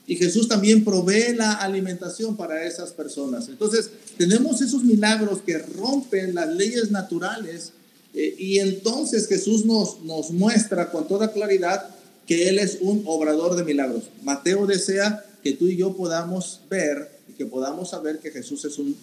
y 0.05 0.15
Jesús 0.15 0.48
también 0.48 0.84
provee 0.84 1.36
la 1.36 1.53
alimentación 1.53 2.36
para 2.36 2.65
esas 2.65 2.91
personas. 2.91 3.48
Entonces 3.48 3.89
tenemos 4.17 4.62
esos 4.62 4.84
milagros 4.84 5.39
que 5.46 5.57
rompen 5.57 6.36
las 6.36 6.50
leyes 6.50 6.91
naturales 6.91 7.72
eh, 8.13 8.36
y 8.38 8.60
entonces 8.60 9.27
Jesús 9.27 9.65
nos, 9.65 10.01
nos 10.01 10.31
muestra 10.31 10.91
con 10.91 11.07
toda 11.07 11.31
claridad 11.31 11.89
que 12.25 12.50
Él 12.50 12.60
es 12.60 12.79
un 12.81 13.03
obrador 13.05 13.55
de 13.55 13.63
milagros. 13.63 14.03
Mateo 14.24 14.65
desea 14.65 15.25
que 15.43 15.53
tú 15.53 15.67
y 15.67 15.77
yo 15.77 15.96
podamos 15.96 16.60
ver 16.69 17.10
y 17.29 17.34
que 17.34 17.46
podamos 17.46 17.91
saber 17.91 18.19
que 18.19 18.31
Jesús 18.31 18.65
es 18.65 18.77
un 18.77 18.98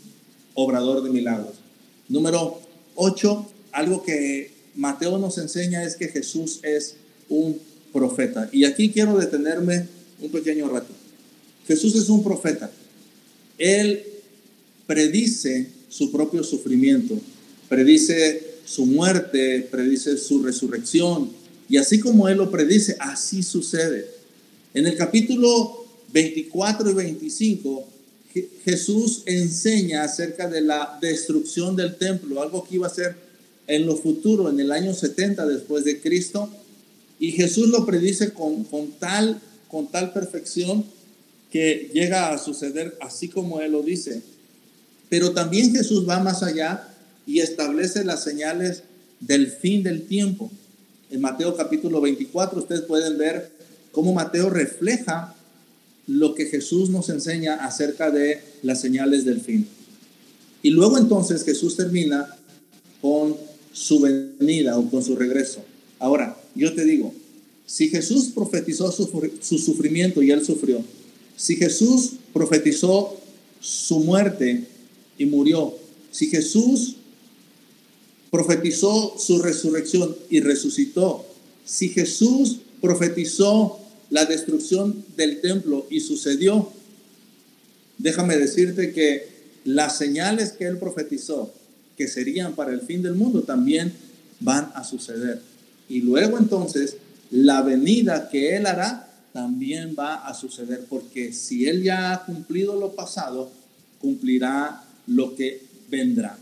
obrador 0.55 1.03
de 1.03 1.11
milagros. 1.11 1.55
Número 2.09 2.61
8, 2.95 3.51
algo 3.73 4.03
que 4.03 4.53
Mateo 4.75 5.19
nos 5.19 5.39
enseña 5.39 5.85
es 5.85 5.97
que 5.97 6.09
Jesús 6.09 6.61
es 6.63 6.97
un 7.29 7.59
profeta. 7.93 8.49
Y 8.53 8.65
aquí 8.65 8.91
quiero 8.91 9.17
detenerme 9.17 9.87
un 10.21 10.31
pequeño 10.31 10.69
rato. 10.69 10.93
Jesús 11.67 11.95
es 11.95 12.09
un 12.09 12.23
profeta. 12.23 12.71
Él 13.59 14.05
predice 14.87 15.69
su 15.89 16.11
propio 16.11 16.43
sufrimiento, 16.43 17.19
predice 17.69 18.55
su 18.65 18.87
muerte, 18.87 19.67
predice 19.71 20.17
su 20.17 20.43
resurrección. 20.43 21.31
Y 21.69 21.77
así 21.77 22.01
como 22.01 22.29
Él 22.29 22.39
lo 22.39 22.51
predice, 22.51 22.97
así 22.99 23.43
sucede. 23.43 24.07
En 24.75 24.87
el 24.87 24.97
capítulo 24.97 25.87
24 26.13 26.91
y 26.91 26.95
25, 26.95 27.89
Jesús 28.65 29.23
enseña 29.27 30.03
acerca 30.03 30.49
de 30.49 30.61
la 30.61 30.99
destrucción 31.01 31.77
del 31.77 31.97
templo, 31.97 32.43
algo 32.43 32.65
que 32.65 32.77
iba 32.77 32.87
a 32.87 32.91
ser 32.91 33.17
en 33.67 33.87
lo 33.87 33.97
futuro, 33.97 34.51
en 34.51 34.59
el 34.61 34.73
año 34.73 34.93
70 34.93 35.47
después 35.47 35.85
de 35.85 36.01
Cristo. 36.01 36.51
Y 37.19 37.33
Jesús 37.33 37.69
lo 37.69 37.87
predice 37.87 38.33
con, 38.33 38.65
con, 38.65 38.91
tal, 38.93 39.41
con 39.69 39.87
tal 39.87 40.13
perfección 40.13 40.85
que 41.51 41.91
llega 41.95 42.33
a 42.33 42.39
suceder 42.39 42.97
así 43.01 43.29
como 43.29 43.61
Él 43.61 43.73
lo 43.73 43.83
dice. 43.83 44.23
Pero 45.09 45.33
también 45.33 45.75
Jesús 45.75 46.09
va 46.09 46.19
más 46.19 46.43
allá 46.43 46.89
y 47.27 47.41
establece 47.41 48.05
las 48.05 48.25
señales 48.25 48.83
del 49.21 49.51
fin 49.51 49.83
del 49.83 50.07
tiempo. 50.07 50.51
En 51.11 51.21
Mateo 51.21 51.57
capítulo 51.57 52.01
24 52.01 52.59
ustedes 52.59 52.83
pueden 52.83 53.17
ver 53.17 53.53
cómo 53.93 54.13
Mateo 54.13 54.51
refleja 54.51 55.34
lo 56.07 56.35
que 56.35 56.47
Jesús 56.47 56.91
nos 56.91 57.09
enseña 57.09 57.55
acerca 57.55 58.11
de 58.11 58.41
las 58.63 58.81
señales 58.81 59.25
del 59.25 59.41
fin. 59.41 59.67
Y 60.63 60.71
luego 60.71 60.99
entonces 60.99 61.45
Jesús 61.45 61.77
termina 61.77 62.37
con 63.01 63.37
su 63.73 64.01
venida 64.01 64.79
o 64.79 64.89
con 64.91 65.03
su 65.03 65.17
regreso. 65.17 65.65
Ahora, 65.99 66.41
yo 66.55 66.75
te 66.75 66.85
digo, 66.85 67.13
si 67.67 67.89
Jesús 67.89 68.31
profetizó 68.35 68.91
su, 68.93 69.31
su 69.41 69.59
sufrimiento 69.59 70.23
y 70.23 70.31
él 70.31 70.45
sufrió, 70.45 70.83
si 71.37 71.57
Jesús 71.57 72.13
profetizó 72.33 73.17
su 73.61 74.01
muerte 74.01 74.65
y 75.19 75.27
murió, 75.27 75.75
si 76.11 76.29
Jesús 76.29 76.97
profetizó 78.31 79.15
su 79.19 79.41
resurrección 79.43 80.17
y 80.31 80.41
resucitó, 80.41 81.25
si 81.65 81.89
Jesús 81.89 82.59
profetizó 82.81 83.79
la 84.15 84.27
destrucción 84.27 85.05
del 85.17 85.41
templo 85.41 85.89
y 85.91 85.99
sucedió, 85.99 86.71
déjame 87.99 88.37
decirte 88.37 88.93
que 88.93 89.27
las 89.65 89.99
señales 89.99 90.53
que 90.53 90.67
él 90.67 90.79
profetizó, 90.79 91.53
que 91.97 92.07
serían 92.07 92.55
para 92.55 92.73
el 92.73 92.83
fin 92.83 93.03
del 93.03 93.17
mundo, 93.17 93.43
también 93.43 93.93
van 94.39 94.71
a 94.77 94.85
suceder. 94.85 95.41
Y 95.89 96.03
luego 96.03 96.39
entonces, 96.39 96.97
la 97.33 97.63
venida 97.63 98.29
que 98.29 98.55
él 98.55 98.67
hará 98.67 99.13
también 99.33 99.97
va 99.99 100.29
a 100.29 100.33
suceder, 100.33 100.85
porque 100.89 101.33
si 101.33 101.67
él 101.67 101.83
ya 101.83 102.13
ha 102.13 102.25
cumplido 102.25 102.79
lo 102.79 102.93
pasado, 102.93 103.51
cumplirá 104.01 104.85
lo 105.09 105.35
que 105.35 105.61
vendrá. 105.91 106.39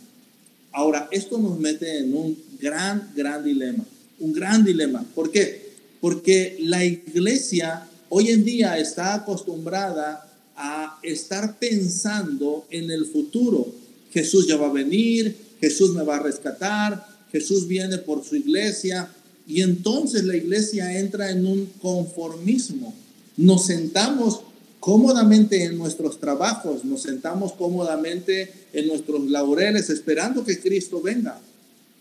Ahora, 0.72 1.08
esto 1.10 1.38
nos 1.38 1.58
mete 1.58 2.00
en 2.00 2.14
un 2.14 2.36
gran, 2.60 3.12
gran 3.16 3.42
dilema, 3.42 3.86
un 4.20 4.34
gran 4.34 4.62
dilema. 4.62 5.06
¿Por 5.14 5.30
qué? 5.30 5.61
Porque 6.02 6.56
la 6.58 6.84
iglesia 6.84 7.88
hoy 8.08 8.30
en 8.30 8.44
día 8.44 8.76
está 8.76 9.14
acostumbrada 9.14 10.28
a 10.56 10.98
estar 11.04 11.60
pensando 11.60 12.66
en 12.70 12.90
el 12.90 13.06
futuro. 13.06 13.72
Jesús 14.12 14.48
ya 14.48 14.56
va 14.56 14.66
a 14.66 14.72
venir, 14.72 15.36
Jesús 15.60 15.94
me 15.94 16.02
va 16.02 16.16
a 16.16 16.22
rescatar, 16.22 17.06
Jesús 17.30 17.68
viene 17.68 17.98
por 17.98 18.24
su 18.24 18.34
iglesia 18.34 19.08
y 19.46 19.62
entonces 19.62 20.24
la 20.24 20.36
iglesia 20.36 20.98
entra 20.98 21.30
en 21.30 21.46
un 21.46 21.66
conformismo. 21.80 22.92
Nos 23.36 23.66
sentamos 23.66 24.40
cómodamente 24.80 25.62
en 25.62 25.78
nuestros 25.78 26.18
trabajos, 26.18 26.84
nos 26.84 27.02
sentamos 27.02 27.52
cómodamente 27.52 28.52
en 28.72 28.88
nuestros 28.88 29.30
laureles 29.30 29.88
esperando 29.88 30.44
que 30.44 30.58
Cristo 30.58 31.00
venga. 31.00 31.40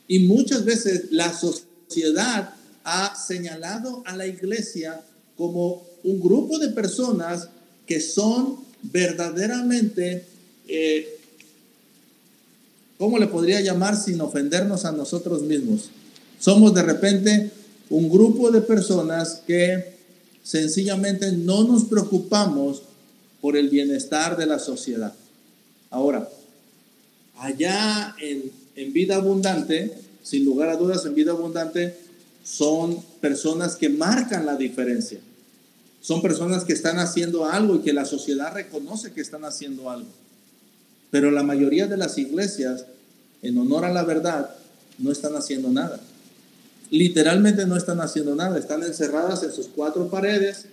Y 0.08 0.22
muchas 0.22 0.65
veces 0.65 1.12
la 1.12 1.31
sociedad 1.31 2.55
ha 2.83 3.15
señalado 3.15 4.03
a 4.05 4.15
la 4.15 4.27
iglesia 4.27 5.01
como 5.38 5.83
un 6.03 6.19
grupo 6.19 6.59
de 6.59 6.69
personas 6.69 7.50
que 7.85 8.00
son 8.00 8.57
verdaderamente, 8.83 10.25
eh, 10.67 11.19
¿cómo 12.97 13.17
le 13.17 13.27
podría 13.27 13.61
llamar 13.61 13.97
sin 13.97 14.21
ofendernos 14.21 14.85
a 14.85 14.91
nosotros 14.91 15.41
mismos? 15.41 15.89
Somos 16.39 16.73
de 16.73 16.83
repente 16.83 17.51
un 17.89 18.09
grupo 18.09 18.51
de 18.51 18.61
personas 18.61 19.41
que 19.45 19.95
sencillamente 20.43 21.31
no 21.31 21.63
nos 21.63 21.85
preocupamos 21.85 22.83
por 23.41 23.57
el 23.57 23.69
bienestar 23.69 24.38
de 24.38 24.45
la 24.45 24.59
sociedad. 24.59 25.13
Ahora, 25.89 26.29
allá 27.38 28.15
en, 28.21 28.51
en 28.75 28.93
vida 28.93 29.15
abundante, 29.15 29.91
sin 30.23 30.45
lugar 30.45 30.69
a 30.69 30.77
dudas, 30.77 31.05
en 31.05 31.15
vida 31.15 31.31
abundante, 31.31 31.95
son 32.43 33.01
personas 33.19 33.75
que 33.75 33.89
marcan 33.89 34.45
la 34.45 34.55
diferencia. 34.55 35.19
Son 36.01 36.21
personas 36.21 36.63
que 36.63 36.74
están 36.74 36.98
haciendo 36.98 37.45
algo 37.45 37.75
y 37.75 37.79
que 37.81 37.93
la 37.93 38.05
sociedad 38.05 38.53
reconoce 38.53 39.13
que 39.13 39.21
están 39.21 39.45
haciendo 39.45 39.89
algo. 39.89 40.10
Pero 41.12 41.29
la 41.29 41.43
mayoría 41.43 41.88
de 41.88 41.98
las 41.98 42.17
iglesias, 42.17 42.86
en 43.43 43.57
honor 43.57 43.86
a 43.86 43.93
la 43.93 44.03
verdad, 44.03 44.55
no 44.98 45.12
están 45.12 45.36
haciendo 45.36 45.69
nada. 45.69 46.00
Literalmente 46.89 47.65
no 47.67 47.77
están 47.77 48.01
haciendo 48.01 48.36
nada. 48.36 48.57
Están 48.57 48.83
encerradas 48.83 49.43
en 49.43 49.51
sus 49.51 49.67
cuatro 49.67 50.10
paredes, 50.10 50.65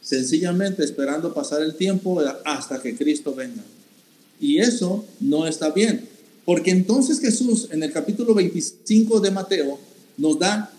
sencillamente 0.00 0.84
esperando 0.84 1.34
pasar 1.34 1.62
el 1.62 1.74
tiempo 1.74 2.20
hasta 2.44 2.80
que 2.80 2.96
Cristo 2.96 3.34
venga. 3.34 3.62
Y 4.40 4.58
eso 4.58 5.04
no 5.18 5.46
está 5.46 5.70
bien. 5.70 6.08
Porque 6.44 6.70
entonces 6.70 7.20
Jesús 7.20 7.68
en 7.72 7.82
el 7.82 7.92
capítulo 7.92 8.32
25 8.34 9.20
de 9.20 9.30
Mateo 9.30 9.78
nos 10.16 10.38
da 10.38 10.72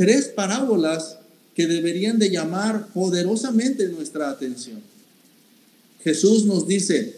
tres 0.00 0.28
parábolas 0.28 1.18
que 1.54 1.66
deberían 1.66 2.18
de 2.18 2.30
llamar 2.30 2.86
poderosamente 2.94 3.86
nuestra 3.88 4.30
atención. 4.30 4.80
Jesús 6.02 6.46
nos 6.46 6.66
dice 6.66 7.16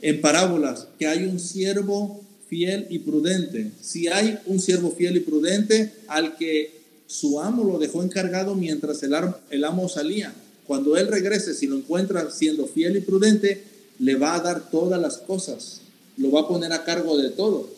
en 0.00 0.22
parábolas 0.22 0.86
que 0.98 1.06
hay 1.06 1.24
un 1.24 1.38
siervo 1.38 2.24
fiel 2.48 2.86
y 2.88 3.00
prudente. 3.00 3.70
Si 3.82 4.08
hay 4.08 4.38
un 4.46 4.60
siervo 4.60 4.92
fiel 4.92 5.18
y 5.18 5.20
prudente 5.20 5.92
al 6.08 6.38
que 6.38 6.80
su 7.06 7.38
amo 7.38 7.64
lo 7.64 7.78
dejó 7.78 8.02
encargado 8.02 8.54
mientras 8.54 9.02
el, 9.02 9.14
el 9.50 9.64
amo 9.64 9.86
salía. 9.90 10.32
Cuando 10.66 10.96
él 10.96 11.08
regrese, 11.08 11.52
si 11.52 11.66
lo 11.66 11.76
encuentra 11.76 12.30
siendo 12.30 12.66
fiel 12.66 12.96
y 12.96 13.00
prudente, 13.02 13.62
le 13.98 14.14
va 14.14 14.36
a 14.36 14.40
dar 14.40 14.70
todas 14.70 14.98
las 14.98 15.18
cosas, 15.18 15.82
lo 16.16 16.30
va 16.30 16.40
a 16.40 16.48
poner 16.48 16.72
a 16.72 16.82
cargo 16.82 17.18
de 17.18 17.28
todo. 17.28 17.68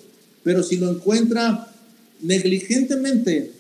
Pero 0.45 0.62
si 0.62 0.76
lo 0.76 0.88
encuentra 0.88 1.75
negligentemente 2.21 3.57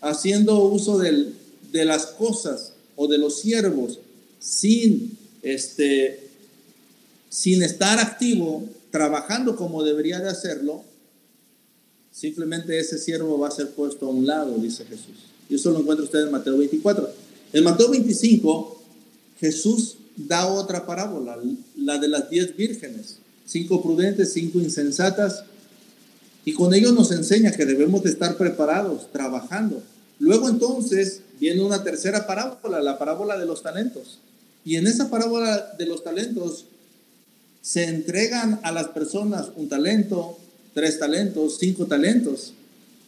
haciendo 0.00 0.58
uso 0.64 0.98
de 0.98 1.84
las 1.84 2.06
cosas 2.06 2.72
o 2.96 3.08
de 3.08 3.18
los 3.18 3.40
siervos 3.40 3.98
sin, 4.40 5.16
este, 5.42 6.28
sin 7.28 7.62
estar 7.62 7.98
activo, 7.98 8.68
trabajando 8.90 9.54
como 9.56 9.84
debería 9.84 10.18
de 10.18 10.28
hacerlo, 10.28 10.82
simplemente 12.12 12.78
ese 12.78 12.98
siervo 12.98 13.38
va 13.38 13.48
a 13.48 13.52
ser 13.52 13.70
puesto 13.70 14.06
a 14.06 14.10
un 14.10 14.26
lado, 14.26 14.56
dice 14.58 14.84
Jesús. 14.84 15.16
Y 15.48 15.54
eso 15.54 15.70
lo 15.70 15.80
encuentra 15.80 16.04
usted 16.04 16.20
en 16.20 16.30
Mateo 16.30 16.56
24. 16.58 17.10
En 17.52 17.64
Mateo 17.64 17.90
25, 17.90 18.82
Jesús 19.38 19.96
da 20.16 20.46
otra 20.46 20.86
parábola, 20.86 21.38
la 21.76 21.98
de 21.98 22.08
las 22.08 22.28
diez 22.30 22.56
vírgenes, 22.56 23.16
cinco 23.46 23.82
prudentes, 23.82 24.32
cinco 24.32 24.58
insensatas, 24.58 25.44
y 26.44 26.54
con 26.54 26.74
ello 26.74 26.92
nos 26.92 27.12
enseña 27.12 27.52
que 27.52 27.66
debemos 27.66 28.02
de 28.02 28.10
estar 28.10 28.36
preparados, 28.36 29.10
trabajando. 29.12 29.82
Luego 30.18 30.48
entonces 30.48 31.20
viene 31.38 31.62
una 31.62 31.82
tercera 31.82 32.26
parábola, 32.26 32.80
la 32.80 32.98
parábola 32.98 33.38
de 33.38 33.46
los 33.46 33.62
talentos. 33.62 34.18
Y 34.64 34.76
en 34.76 34.86
esa 34.86 35.10
parábola 35.10 35.74
de 35.78 35.86
los 35.86 36.04
talentos 36.04 36.66
se 37.62 37.84
entregan 37.84 38.60
a 38.62 38.72
las 38.72 38.88
personas 38.88 39.48
un 39.56 39.68
talento, 39.68 40.38
tres 40.74 40.98
talentos, 40.98 41.58
cinco 41.58 41.86
talentos. 41.86 42.54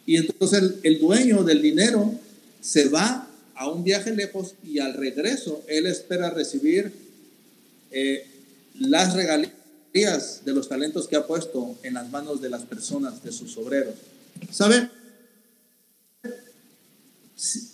Y 0.07 0.17
entonces 0.17 0.75
el, 0.83 0.99
dueño 0.99 1.43
del 1.45 1.63
dinero 1.63 2.13
se 2.61 2.89
va 2.89 3.29
a 3.55 3.69
un 3.69 3.85
viaje 3.85 4.15
lejos 4.15 4.55
y 4.65 4.79
al 4.79 4.95
regreso 4.95 5.63
él 5.69 5.87
espera 5.87 6.31
recibir 6.31 6.93
eh, 7.91 8.27
las 8.79 9.15
regalías 9.15 9.53
de 9.93 10.53
los 10.53 10.69
talentos 10.69 11.07
que 11.07 11.17
ha 11.17 11.27
puesto 11.27 11.77
en 11.83 11.95
las 11.95 12.11
manos 12.11 12.41
de 12.41 12.49
las 12.49 12.63
personas, 12.63 13.23
de 13.23 13.31
sus 13.31 13.57
obreros. 13.59 13.95
¿Sabe? 14.51 14.89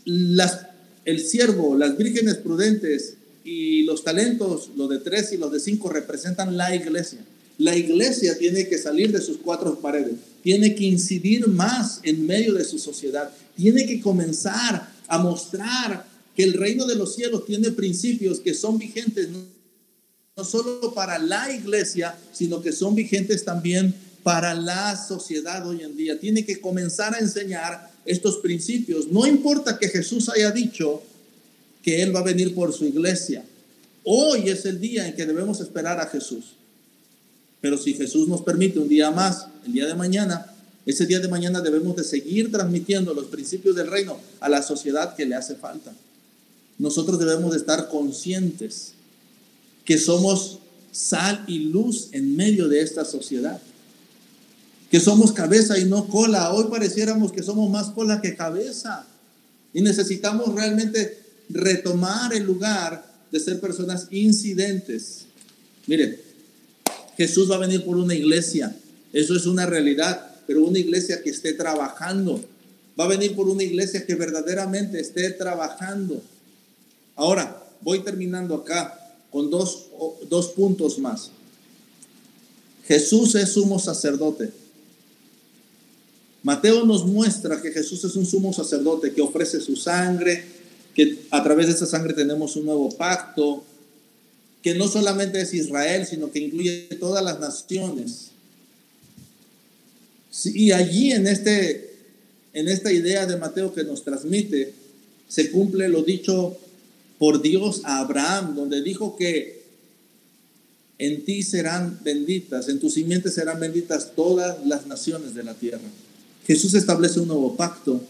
Las, 0.04 0.66
el 1.04 1.20
siervo, 1.20 1.76
las 1.76 1.96
vírgenes 1.96 2.36
prudentes 2.36 3.14
y 3.44 3.84
los 3.84 4.02
talentos, 4.02 4.70
los 4.76 4.88
de 4.88 4.98
tres 4.98 5.32
y 5.32 5.36
los 5.36 5.52
de 5.52 5.60
cinco, 5.60 5.90
representan 5.90 6.56
la 6.56 6.74
iglesia. 6.74 7.20
La 7.56 7.76
iglesia 7.76 8.36
tiene 8.36 8.68
que 8.68 8.78
salir 8.78 9.12
de 9.12 9.20
sus 9.20 9.38
cuatro 9.38 9.78
paredes, 9.78 10.14
tiene 10.42 10.74
que 10.74 10.84
incidir 10.84 11.46
más 11.46 12.00
en 12.02 12.26
medio 12.26 12.54
de 12.54 12.64
su 12.64 12.78
sociedad, 12.78 13.30
tiene 13.56 13.86
que 13.86 14.00
comenzar 14.00 14.92
a 15.06 15.18
mostrar 15.18 16.06
que 16.34 16.44
el 16.44 16.54
reino 16.54 16.84
de 16.86 16.96
los 16.96 17.14
cielos 17.14 17.46
tiene 17.46 17.70
principios 17.70 18.40
que 18.40 18.54
son 18.54 18.78
vigentes 18.78 19.28
no 20.38 20.44
solo 20.44 20.94
para 20.94 21.18
la 21.18 21.52
iglesia, 21.52 22.16
sino 22.32 22.62
que 22.62 22.70
son 22.70 22.94
vigentes 22.94 23.44
también 23.44 23.92
para 24.22 24.54
la 24.54 24.96
sociedad 24.96 25.66
hoy 25.66 25.82
en 25.82 25.96
día. 25.96 26.20
Tiene 26.20 26.44
que 26.44 26.60
comenzar 26.60 27.12
a 27.12 27.18
enseñar 27.18 27.90
estos 28.04 28.36
principios. 28.36 29.08
No 29.08 29.26
importa 29.26 29.80
que 29.80 29.88
Jesús 29.88 30.28
haya 30.28 30.52
dicho 30.52 31.02
que 31.82 32.02
Él 32.02 32.14
va 32.14 32.20
a 32.20 32.22
venir 32.22 32.54
por 32.54 32.72
su 32.72 32.84
iglesia. 32.84 33.44
Hoy 34.04 34.48
es 34.48 34.64
el 34.64 34.80
día 34.80 35.08
en 35.08 35.16
que 35.16 35.26
debemos 35.26 35.60
esperar 35.60 35.98
a 35.98 36.06
Jesús. 36.06 36.54
Pero 37.60 37.76
si 37.76 37.94
Jesús 37.94 38.28
nos 38.28 38.42
permite 38.42 38.78
un 38.78 38.88
día 38.88 39.10
más, 39.10 39.48
el 39.66 39.72
día 39.72 39.86
de 39.86 39.94
mañana, 39.96 40.54
ese 40.86 41.04
día 41.04 41.18
de 41.18 41.26
mañana 41.26 41.60
debemos 41.60 41.96
de 41.96 42.04
seguir 42.04 42.52
transmitiendo 42.52 43.12
los 43.12 43.24
principios 43.24 43.74
del 43.74 43.88
reino 43.88 44.20
a 44.38 44.48
la 44.48 44.62
sociedad 44.62 45.16
que 45.16 45.26
le 45.26 45.34
hace 45.34 45.56
falta. 45.56 45.92
Nosotros 46.78 47.18
debemos 47.18 47.50
de 47.50 47.56
estar 47.56 47.88
conscientes 47.88 48.92
que 49.88 49.96
somos 49.96 50.58
sal 50.92 51.44
y 51.46 51.60
luz 51.60 52.08
en 52.12 52.36
medio 52.36 52.68
de 52.68 52.82
esta 52.82 53.06
sociedad. 53.06 53.58
Que 54.90 55.00
somos 55.00 55.32
cabeza 55.32 55.78
y 55.78 55.86
no 55.86 56.08
cola. 56.08 56.52
Hoy 56.52 56.66
pareciéramos 56.70 57.32
que 57.32 57.42
somos 57.42 57.70
más 57.70 57.88
cola 57.92 58.20
que 58.20 58.36
cabeza. 58.36 59.06
Y 59.72 59.80
necesitamos 59.80 60.54
realmente 60.54 61.18
retomar 61.48 62.34
el 62.34 62.42
lugar 62.42 63.02
de 63.32 63.40
ser 63.40 63.60
personas 63.60 64.08
incidentes. 64.10 65.24
Mire, 65.86 66.20
Jesús 67.16 67.50
va 67.50 67.54
a 67.54 67.60
venir 67.60 67.82
por 67.82 67.96
una 67.96 68.14
iglesia. 68.14 68.76
Eso 69.14 69.34
es 69.34 69.46
una 69.46 69.64
realidad. 69.64 70.32
Pero 70.46 70.66
una 70.66 70.80
iglesia 70.80 71.22
que 71.22 71.30
esté 71.30 71.54
trabajando. 71.54 72.44
Va 73.00 73.04
a 73.04 73.08
venir 73.08 73.34
por 73.34 73.48
una 73.48 73.62
iglesia 73.62 74.04
que 74.04 74.16
verdaderamente 74.16 75.00
esté 75.00 75.30
trabajando. 75.30 76.22
Ahora, 77.16 77.64
voy 77.80 78.00
terminando 78.00 78.54
acá 78.54 79.06
con 79.30 79.50
dos, 79.50 79.86
dos 80.28 80.48
puntos 80.48 80.98
más. 80.98 81.30
Jesús 82.86 83.34
es 83.34 83.52
sumo 83.52 83.78
sacerdote. 83.78 84.50
Mateo 86.42 86.86
nos 86.86 87.04
muestra 87.04 87.60
que 87.60 87.72
Jesús 87.72 88.02
es 88.04 88.16
un 88.16 88.24
sumo 88.24 88.52
sacerdote 88.52 89.12
que 89.12 89.20
ofrece 89.20 89.60
su 89.60 89.76
sangre, 89.76 90.44
que 90.94 91.18
a 91.30 91.42
través 91.42 91.66
de 91.66 91.72
esa 91.74 91.86
sangre 91.86 92.14
tenemos 92.14 92.56
un 92.56 92.64
nuevo 92.64 92.88
pacto, 92.96 93.62
que 94.62 94.74
no 94.74 94.88
solamente 94.88 95.40
es 95.40 95.52
Israel, 95.52 96.06
sino 96.06 96.30
que 96.30 96.38
incluye 96.40 96.88
todas 96.98 97.22
las 97.22 97.38
naciones. 97.38 98.30
y 100.44 100.72
allí 100.72 101.12
en, 101.12 101.26
este, 101.26 101.96
en 102.52 102.68
esta 102.68 102.92
idea 102.92 103.26
de 103.26 103.36
Mateo 103.36 103.74
que 103.74 103.84
nos 103.84 104.04
transmite, 104.04 104.72
se 105.28 105.50
cumple 105.50 105.88
lo 105.88 106.02
dicho 106.02 106.56
por 107.18 107.42
Dios 107.42 107.82
a 107.84 107.98
Abraham, 107.98 108.54
donde 108.54 108.82
dijo 108.82 109.16
que 109.16 109.58
en 110.98 111.24
ti 111.24 111.42
serán 111.42 112.00
benditas, 112.02 112.68
en 112.68 112.80
tus 112.80 112.94
simientes 112.94 113.34
serán 113.34 113.60
benditas 113.60 114.12
todas 114.16 114.64
las 114.66 114.86
naciones 114.86 115.34
de 115.34 115.44
la 115.44 115.54
tierra. 115.54 115.88
Jesús 116.46 116.74
establece 116.74 117.20
un 117.20 117.28
nuevo 117.28 117.56
pacto 117.56 118.00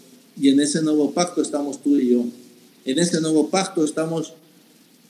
y 0.41 0.49
en 0.49 0.61
ese 0.61 0.81
nuevo 0.83 1.13
pacto 1.13 1.43
estamos 1.43 1.83
tú 1.83 1.99
y 1.99 2.11
yo. 2.11 2.25
En 2.85 2.99
ese 2.99 3.21
nuevo 3.21 3.51
pacto 3.51 3.85
estamos 3.85 4.35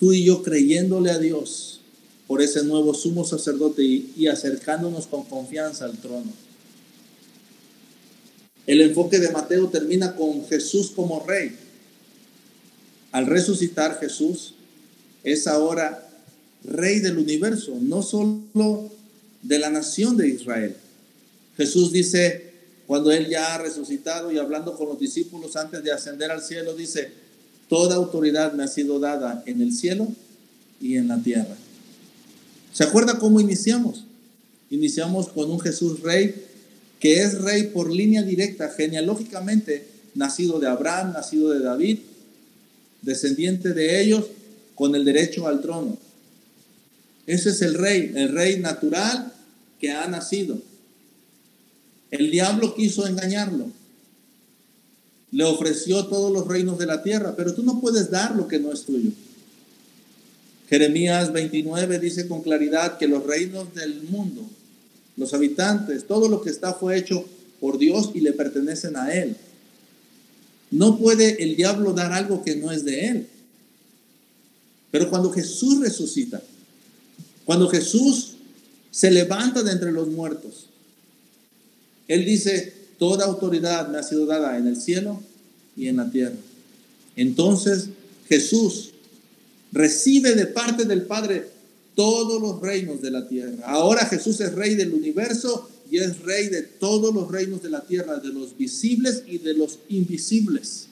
tú 0.00 0.12
y 0.12 0.24
yo 0.24 0.42
creyéndole 0.42 1.10
a 1.10 1.18
Dios 1.18 1.80
por 2.26 2.42
ese 2.42 2.64
nuevo 2.64 2.94
sumo 2.94 3.24
sacerdote 3.24 3.82
y, 3.82 4.12
y 4.16 4.26
acercándonos 4.26 5.06
con 5.06 5.24
confianza 5.24 5.84
al 5.84 5.98
trono. 5.98 6.32
El 8.66 8.80
enfoque 8.82 9.18
de 9.18 9.30
Mateo 9.30 9.68
termina 9.68 10.14
con 10.14 10.46
Jesús 10.46 10.90
como 10.94 11.24
rey 11.24 11.56
al 13.12 13.26
resucitar 13.26 13.98
Jesús, 13.98 14.54
es 15.24 15.46
ahora 15.46 16.08
rey 16.64 17.00
del 17.00 17.18
universo, 17.18 17.76
no 17.80 18.02
solo 18.02 18.90
de 19.42 19.58
la 19.58 19.70
nación 19.70 20.16
de 20.16 20.28
Israel. 20.28 20.76
Jesús 21.56 21.92
dice, 21.92 22.52
cuando 22.86 23.10
él 23.12 23.28
ya 23.28 23.54
ha 23.54 23.58
resucitado 23.58 24.30
y 24.32 24.38
hablando 24.38 24.76
con 24.76 24.88
los 24.88 24.98
discípulos 24.98 25.56
antes 25.56 25.82
de 25.82 25.92
ascender 25.92 26.30
al 26.30 26.42
cielo, 26.42 26.74
dice, 26.74 27.10
toda 27.68 27.96
autoridad 27.96 28.52
me 28.52 28.64
ha 28.64 28.68
sido 28.68 28.98
dada 28.98 29.42
en 29.46 29.60
el 29.60 29.72
cielo 29.72 30.08
y 30.80 30.96
en 30.96 31.08
la 31.08 31.18
tierra. 31.18 31.56
¿Se 32.72 32.84
acuerda 32.84 33.18
cómo 33.18 33.40
iniciamos? 33.40 34.04
Iniciamos 34.70 35.28
con 35.28 35.50
un 35.50 35.60
Jesús 35.60 36.00
rey 36.00 36.46
que 37.00 37.22
es 37.22 37.40
rey 37.40 37.64
por 37.68 37.92
línea 37.92 38.22
directa, 38.22 38.70
genealógicamente, 38.70 39.86
nacido 40.14 40.58
de 40.58 40.66
Abraham, 40.66 41.12
nacido 41.12 41.50
de 41.50 41.60
David, 41.60 41.98
descendiente 43.02 43.72
de 43.74 44.02
ellos, 44.02 44.24
con 44.74 44.94
el 44.94 45.04
derecho 45.04 45.48
al 45.48 45.60
trono. 45.60 45.98
Ese 47.26 47.50
es 47.50 47.62
el 47.62 47.74
rey, 47.74 48.12
el 48.14 48.32
rey 48.32 48.58
natural 48.58 49.32
que 49.80 49.90
ha 49.90 50.06
nacido. 50.06 50.58
El 52.10 52.30
diablo 52.30 52.74
quiso 52.74 53.06
engañarlo. 53.06 53.66
Le 55.30 55.44
ofreció 55.44 56.06
todos 56.06 56.32
los 56.32 56.46
reinos 56.46 56.78
de 56.78 56.86
la 56.86 57.02
tierra, 57.02 57.34
pero 57.36 57.54
tú 57.54 57.62
no 57.62 57.80
puedes 57.80 58.10
dar 58.10 58.34
lo 58.34 58.48
que 58.48 58.58
no 58.58 58.72
es 58.72 58.84
tuyo. 58.84 59.10
Jeremías 60.68 61.32
29 61.32 61.98
dice 61.98 62.28
con 62.28 62.42
claridad 62.42 62.98
que 62.98 63.08
los 63.08 63.24
reinos 63.24 63.74
del 63.74 64.02
mundo, 64.04 64.42
los 65.16 65.34
habitantes, 65.34 66.06
todo 66.06 66.28
lo 66.28 66.40
que 66.40 66.50
está 66.50 66.74
fue 66.74 66.96
hecho 66.96 67.26
por 67.60 67.78
Dios 67.78 68.10
y 68.14 68.20
le 68.20 68.32
pertenecen 68.32 68.96
a 68.96 69.12
Él. 69.12 69.36
No 70.70 70.98
puede 70.98 71.42
el 71.42 71.56
diablo 71.56 71.92
dar 71.92 72.12
algo 72.12 72.42
que 72.42 72.56
no 72.56 72.70
es 72.70 72.84
de 72.84 73.06
Él. 73.06 73.26
Pero 74.90 75.10
cuando 75.10 75.30
Jesús 75.30 75.80
resucita, 75.80 76.42
cuando 77.44 77.68
Jesús 77.68 78.34
se 78.90 79.10
levanta 79.10 79.62
de 79.62 79.72
entre 79.72 79.92
los 79.92 80.08
muertos, 80.08 80.66
Él 82.06 82.24
dice, 82.24 82.74
toda 82.98 83.26
autoridad 83.26 83.88
me 83.88 83.98
ha 83.98 84.02
sido 84.02 84.26
dada 84.26 84.56
en 84.58 84.66
el 84.66 84.80
cielo 84.80 85.20
y 85.76 85.88
en 85.88 85.96
la 85.96 86.10
tierra. 86.10 86.36
Entonces 87.16 87.88
Jesús 88.28 88.90
recibe 89.72 90.34
de 90.34 90.46
parte 90.46 90.84
del 90.84 91.02
Padre 91.02 91.48
todos 91.94 92.40
los 92.40 92.60
reinos 92.60 93.02
de 93.02 93.10
la 93.10 93.26
tierra. 93.28 93.64
Ahora 93.64 94.06
Jesús 94.06 94.40
es 94.40 94.54
rey 94.54 94.74
del 94.74 94.92
universo 94.92 95.68
y 95.90 95.98
es 95.98 96.20
rey 96.20 96.48
de 96.48 96.62
todos 96.62 97.14
los 97.14 97.30
reinos 97.30 97.62
de 97.62 97.70
la 97.70 97.82
tierra, 97.82 98.18
de 98.18 98.28
los 98.28 98.56
visibles 98.56 99.22
y 99.26 99.38
de 99.38 99.54
los 99.54 99.78
invisibles. 99.88 100.86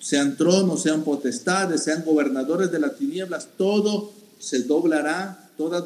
Sean 0.00 0.36
tronos, 0.36 0.82
sean 0.82 1.04
potestades, 1.04 1.84
sean 1.84 2.04
gobernadores 2.04 2.70
de 2.72 2.80
las 2.80 2.96
tinieblas, 2.96 3.48
todo 3.56 4.12
se 4.38 4.62
doblará, 4.62 5.50
toda, 5.56 5.84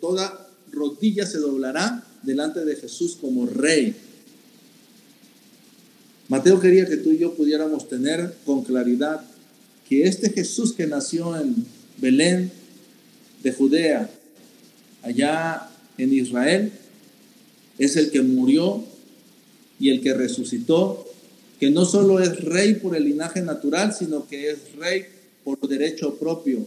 toda 0.00 0.48
rodilla 0.72 1.26
se 1.26 1.38
doblará 1.38 2.04
delante 2.22 2.64
de 2.64 2.76
Jesús 2.76 3.16
como 3.20 3.46
rey. 3.46 3.94
Mateo 6.28 6.60
quería 6.60 6.86
que 6.86 6.96
tú 6.96 7.10
y 7.10 7.18
yo 7.18 7.34
pudiéramos 7.34 7.88
tener 7.88 8.36
con 8.44 8.62
claridad 8.62 9.22
que 9.88 10.04
este 10.04 10.30
Jesús 10.30 10.72
que 10.72 10.86
nació 10.86 11.36
en 11.36 11.66
Belén 11.98 12.52
de 13.42 13.52
Judea, 13.52 14.10
allá 15.02 15.69
en 16.02 16.12
Israel, 16.12 16.72
es 17.78 17.96
el 17.96 18.10
que 18.10 18.22
murió 18.22 18.84
y 19.78 19.90
el 19.90 20.00
que 20.00 20.14
resucitó, 20.14 21.06
que 21.58 21.70
no 21.70 21.84
solo 21.84 22.20
es 22.20 22.44
rey 22.44 22.74
por 22.74 22.96
el 22.96 23.04
linaje 23.04 23.42
natural, 23.42 23.94
sino 23.94 24.26
que 24.28 24.50
es 24.50 24.74
rey 24.76 25.06
por 25.44 25.58
derecho 25.68 26.14
propio, 26.16 26.66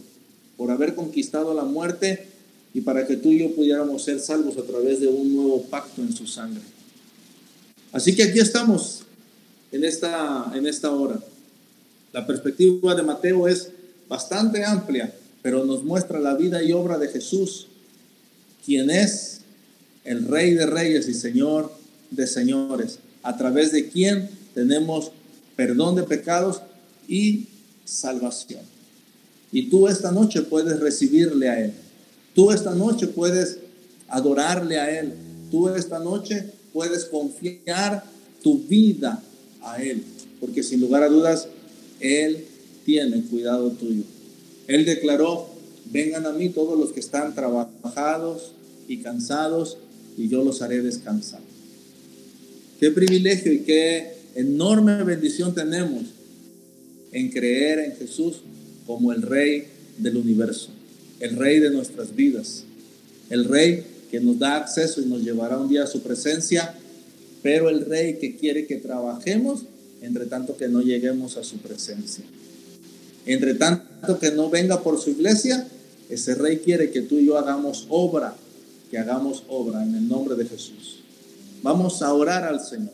por 0.56 0.70
haber 0.70 0.94
conquistado 0.94 1.54
la 1.54 1.64
muerte 1.64 2.26
y 2.74 2.80
para 2.80 3.06
que 3.06 3.16
tú 3.16 3.30
y 3.30 3.38
yo 3.38 3.54
pudiéramos 3.54 4.02
ser 4.02 4.18
salvos 4.18 4.58
a 4.58 4.62
través 4.62 5.00
de 5.00 5.06
un 5.06 5.34
nuevo 5.34 5.62
pacto 5.62 6.02
en 6.02 6.12
su 6.12 6.26
sangre. 6.26 6.62
Así 7.92 8.16
que 8.16 8.24
aquí 8.24 8.40
estamos 8.40 9.04
en 9.70 9.84
esta, 9.84 10.50
en 10.54 10.66
esta 10.66 10.90
hora. 10.90 11.20
La 12.12 12.26
perspectiva 12.26 12.94
de 12.94 13.02
Mateo 13.02 13.46
es 13.46 13.70
bastante 14.08 14.64
amplia, 14.64 15.14
pero 15.42 15.64
nos 15.64 15.84
muestra 15.84 16.18
la 16.18 16.34
vida 16.34 16.62
y 16.62 16.72
obra 16.72 16.98
de 16.98 17.08
Jesús, 17.08 17.68
quien 18.64 18.90
es 18.90 19.40
el 20.04 20.26
Rey 20.26 20.54
de 20.54 20.66
Reyes 20.66 21.08
y 21.08 21.14
Señor 21.14 21.72
de 22.10 22.26
Señores, 22.26 22.98
a 23.22 23.36
través 23.36 23.72
de 23.72 23.88
quien 23.88 24.28
tenemos 24.54 25.10
perdón 25.56 25.96
de 25.96 26.02
pecados 26.02 26.62
y 27.08 27.46
salvación. 27.84 28.62
Y 29.52 29.68
tú 29.70 29.88
esta 29.88 30.10
noche 30.10 30.42
puedes 30.42 30.80
recibirle 30.80 31.48
a 31.48 31.64
Él. 31.64 31.72
Tú 32.34 32.50
esta 32.50 32.74
noche 32.74 33.06
puedes 33.06 33.58
adorarle 34.08 34.78
a 34.78 34.98
Él. 34.98 35.12
Tú 35.50 35.68
esta 35.68 35.98
noche 35.98 36.44
puedes 36.72 37.04
confiar 37.04 38.04
tu 38.42 38.58
vida 38.58 39.22
a 39.62 39.80
Él. 39.82 40.02
Porque 40.40 40.62
sin 40.62 40.80
lugar 40.80 41.02
a 41.02 41.08
dudas, 41.08 41.48
él 42.00 42.44
tiene 42.84 43.22
cuidado 43.22 43.70
tuyo. 43.70 44.02
Él 44.66 44.84
declaró, 44.84 45.48
vengan 45.90 46.26
a 46.26 46.32
mí 46.32 46.48
todos 46.48 46.78
los 46.78 46.92
que 46.92 47.00
están 47.00 47.34
trabajados 47.34 48.52
y 48.88 48.98
cansados, 48.98 49.78
y 50.16 50.28
yo 50.28 50.44
los 50.44 50.62
haré 50.62 50.82
descansar. 50.82 51.40
Qué 52.78 52.90
privilegio 52.90 53.52
y 53.52 53.60
qué 53.60 54.14
enorme 54.34 55.02
bendición 55.04 55.54
tenemos 55.54 56.02
en 57.12 57.30
creer 57.30 57.78
en 57.78 57.96
Jesús 57.96 58.42
como 58.86 59.12
el 59.12 59.22
Rey 59.22 59.64
del 59.98 60.16
universo, 60.16 60.70
el 61.20 61.36
Rey 61.36 61.60
de 61.60 61.70
nuestras 61.70 62.14
vidas, 62.14 62.64
el 63.30 63.44
Rey 63.44 63.84
que 64.10 64.20
nos 64.20 64.38
da 64.38 64.56
acceso 64.56 65.00
y 65.00 65.06
nos 65.06 65.22
llevará 65.22 65.58
un 65.58 65.68
día 65.68 65.84
a 65.84 65.86
su 65.86 66.02
presencia, 66.02 66.74
pero 67.42 67.70
el 67.70 67.86
Rey 67.86 68.18
que 68.18 68.36
quiere 68.36 68.66
que 68.66 68.76
trabajemos 68.76 69.64
entre 70.02 70.26
tanto 70.26 70.56
que 70.56 70.68
no 70.68 70.82
lleguemos 70.82 71.36
a 71.36 71.44
su 71.44 71.58
presencia. 71.58 72.24
Entre 73.26 73.54
tanto 73.54 73.84
que 74.18 74.30
no 74.30 74.50
venga 74.50 74.82
por 74.82 75.00
su 75.00 75.10
iglesia, 75.10 75.66
ese 76.08 76.34
rey 76.34 76.58
quiere 76.58 76.90
que 76.90 77.02
tú 77.02 77.18
y 77.18 77.26
yo 77.26 77.38
hagamos 77.38 77.86
obra, 77.88 78.34
que 78.90 78.98
hagamos 78.98 79.42
obra 79.48 79.82
en 79.82 79.94
el 79.94 80.08
nombre 80.08 80.34
de 80.36 80.46
Jesús. 80.46 81.00
Vamos 81.62 82.02
a 82.02 82.12
orar 82.12 82.44
al 82.44 82.60
Señor. 82.60 82.92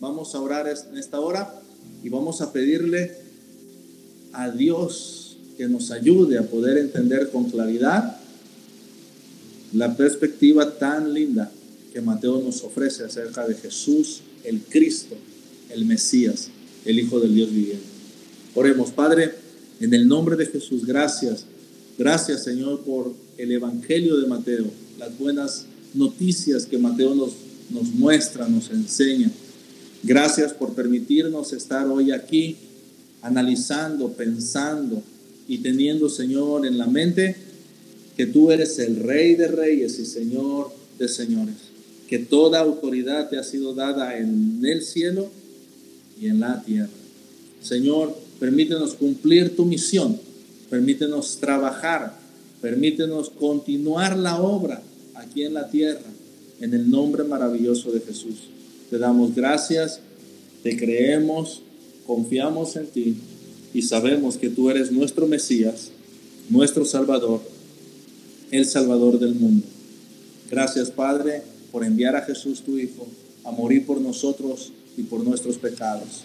Vamos 0.00 0.34
a 0.34 0.40
orar 0.40 0.66
en 0.68 0.98
esta 0.98 1.20
hora 1.20 1.52
y 2.02 2.08
vamos 2.08 2.40
a 2.40 2.52
pedirle 2.52 3.12
a 4.32 4.50
Dios 4.50 5.36
que 5.56 5.68
nos 5.68 5.90
ayude 5.90 6.38
a 6.38 6.42
poder 6.42 6.78
entender 6.78 7.30
con 7.30 7.50
claridad 7.50 8.16
la 9.72 9.96
perspectiva 9.96 10.78
tan 10.78 11.12
linda 11.12 11.50
que 11.92 12.00
Mateo 12.00 12.40
nos 12.40 12.62
ofrece 12.62 13.04
acerca 13.04 13.46
de 13.46 13.54
Jesús, 13.54 14.22
el 14.44 14.60
Cristo, 14.62 15.16
el 15.70 15.84
Mesías, 15.84 16.48
el 16.84 16.98
Hijo 16.98 17.20
del 17.20 17.34
Dios 17.34 17.50
viviente. 17.50 17.84
Oremos, 18.54 18.90
Padre, 18.90 19.41
en 19.80 19.94
el 19.94 20.06
nombre 20.06 20.36
de 20.36 20.46
Jesús, 20.46 20.84
gracias. 20.84 21.44
Gracias, 21.98 22.44
Señor, 22.44 22.80
por 22.80 23.12
el 23.36 23.52
Evangelio 23.52 24.16
de 24.16 24.26
Mateo, 24.26 24.66
las 24.98 25.16
buenas 25.18 25.66
noticias 25.94 26.66
que 26.66 26.78
Mateo 26.78 27.14
nos, 27.14 27.32
nos 27.70 27.88
muestra, 27.94 28.48
nos 28.48 28.70
enseña. 28.70 29.30
Gracias 30.02 30.52
por 30.52 30.74
permitirnos 30.74 31.52
estar 31.52 31.86
hoy 31.86 32.10
aquí 32.12 32.56
analizando, 33.20 34.12
pensando 34.12 35.02
y 35.46 35.58
teniendo, 35.58 36.08
Señor, 36.08 36.66
en 36.66 36.78
la 36.78 36.86
mente 36.86 37.36
que 38.16 38.26
tú 38.26 38.50
eres 38.50 38.78
el 38.78 38.96
Rey 38.96 39.34
de 39.36 39.48
Reyes 39.48 39.98
y 39.98 40.06
Señor 40.06 40.70
de 40.98 41.08
Señores, 41.08 41.54
que 42.08 42.18
toda 42.18 42.60
autoridad 42.60 43.28
te 43.28 43.38
ha 43.38 43.44
sido 43.44 43.74
dada 43.74 44.18
en 44.18 44.60
el 44.64 44.82
cielo 44.82 45.30
y 46.20 46.26
en 46.26 46.40
la 46.40 46.62
tierra. 46.62 46.90
Señor, 47.62 48.16
permítenos 48.42 48.94
cumplir 48.94 49.54
tu 49.54 49.64
misión, 49.64 50.18
permítenos 50.68 51.38
trabajar, 51.38 52.18
permítenos 52.60 53.30
continuar 53.30 54.18
la 54.18 54.42
obra 54.42 54.82
aquí 55.14 55.44
en 55.44 55.54
la 55.54 55.70
tierra, 55.70 56.10
en 56.60 56.74
el 56.74 56.90
nombre 56.90 57.22
maravilloso 57.22 57.92
de 57.92 58.00
Jesús. 58.00 58.48
Te 58.90 58.98
damos 58.98 59.36
gracias, 59.36 60.00
te 60.64 60.76
creemos, 60.76 61.62
confiamos 62.04 62.74
en 62.74 62.88
ti 62.88 63.16
y 63.74 63.82
sabemos 63.82 64.36
que 64.38 64.48
tú 64.48 64.70
eres 64.70 64.90
nuestro 64.90 65.28
Mesías, 65.28 65.92
nuestro 66.50 66.84
Salvador, 66.84 67.42
el 68.50 68.66
Salvador 68.66 69.20
del 69.20 69.36
mundo. 69.36 69.68
Gracias, 70.50 70.90
Padre, 70.90 71.42
por 71.70 71.84
enviar 71.84 72.16
a 72.16 72.22
Jesús 72.22 72.62
tu 72.62 72.76
Hijo 72.76 73.06
a 73.44 73.52
morir 73.52 73.86
por 73.86 74.00
nosotros 74.00 74.72
y 74.96 75.04
por 75.04 75.22
nuestros 75.22 75.58
pecados. 75.58 76.24